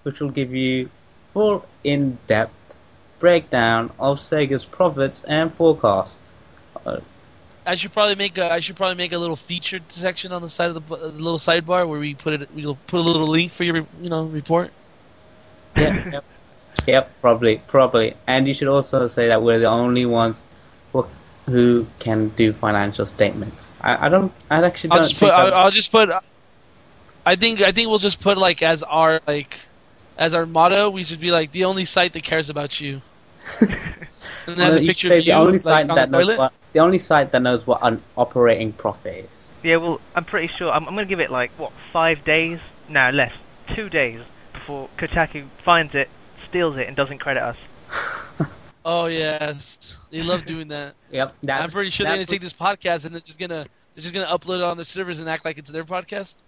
[0.04, 0.90] which will give you
[1.34, 2.76] full in-depth
[3.20, 6.20] breakdown of Sega's profits and forecasts.
[7.66, 8.52] I should probably make a.
[8.52, 11.38] I should probably make a little featured section on the side of the, the little
[11.38, 12.50] sidebar where we put it.
[12.56, 14.72] We'll put a little link for your, you know, report.
[15.78, 16.26] Yeah, yep.
[16.88, 18.16] yep, probably, probably.
[18.26, 20.42] And you should also say that we're the only ones
[20.92, 21.06] who,
[21.46, 23.70] who can do financial statements.
[23.80, 24.34] I, I don't.
[24.50, 25.08] I actually I'll don't.
[25.08, 25.30] just put.
[25.30, 26.10] I'll, I'll just put.
[27.26, 27.62] I think.
[27.62, 29.60] I think we'll just put like as our like,
[30.18, 30.90] as our motto.
[30.90, 33.02] We should be like the only site that cares about you.
[34.48, 36.18] and Well, uh, a picture of say you the only like, site on that the
[36.20, 39.50] knows what the only site that knows what an operating profit is.
[39.64, 40.72] Yeah, well, I'm pretty sure.
[40.72, 42.60] I'm, I'm going to give it like what five days?
[42.90, 43.34] No, less.
[43.76, 44.22] Two days
[44.54, 46.10] before Kotaku finds it,
[46.50, 47.58] steals it, and doesn't credit us.
[48.84, 50.96] Oh yes, they love doing that.
[51.12, 54.02] Yep, that's, I'm pretty sure they're gonna take this podcast and they're just gonna they're
[54.02, 56.42] just gonna upload it on their servers and act like it's their podcast.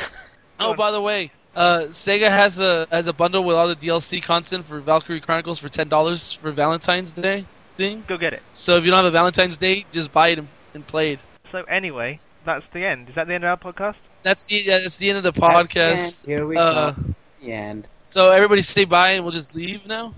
[0.60, 4.22] oh, by the way, uh, Sega has a has a bundle with all the DLC
[4.22, 7.44] content for Valkyria Chronicles for ten dollars for Valentine's Day
[7.76, 8.04] thing.
[8.06, 8.42] Go get it.
[8.52, 11.24] So if you don't have a Valentine's Day, just buy it and, and play it.
[11.50, 13.08] So anyway, that's the end.
[13.08, 13.96] Is that the end of our podcast?
[14.22, 16.24] That's the yeah, that's the end of the That's the podcast.
[16.24, 16.30] end.
[16.30, 16.96] Here we Uh, go.
[17.40, 17.88] The end.
[18.04, 20.12] So everybody stay by and we'll just leave now.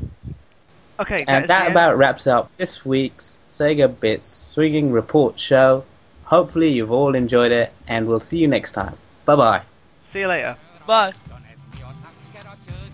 [1.00, 1.72] Okay, And is that the end.
[1.72, 5.84] about wraps up this week's Sega Bits Swinging Report show.
[6.24, 8.96] Hopefully you've all enjoyed it, and we'll see you next time.
[9.24, 9.62] Bye bye.
[10.12, 10.56] See you later.
[10.86, 11.12] Bye.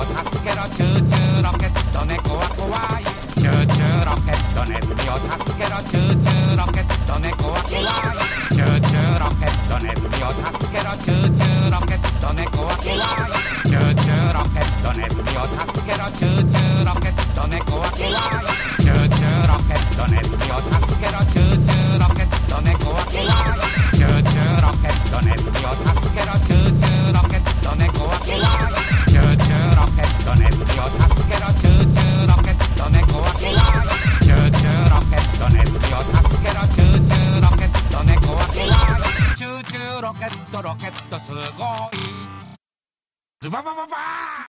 [0.00, 3.04] を助けろチューチューロケット猫は怖い
[3.36, 12.98] チューチューロケットネズミを助けろチューチューロケット猫は怖いチューチューロケットネズミを助けろチューチューロケット猫は怖い
[13.66, 16.49] チューチューロケットネズミを助けろチューチュー
[41.57, 41.91] going.
[43.41, 44.31] Ba, ba, ba.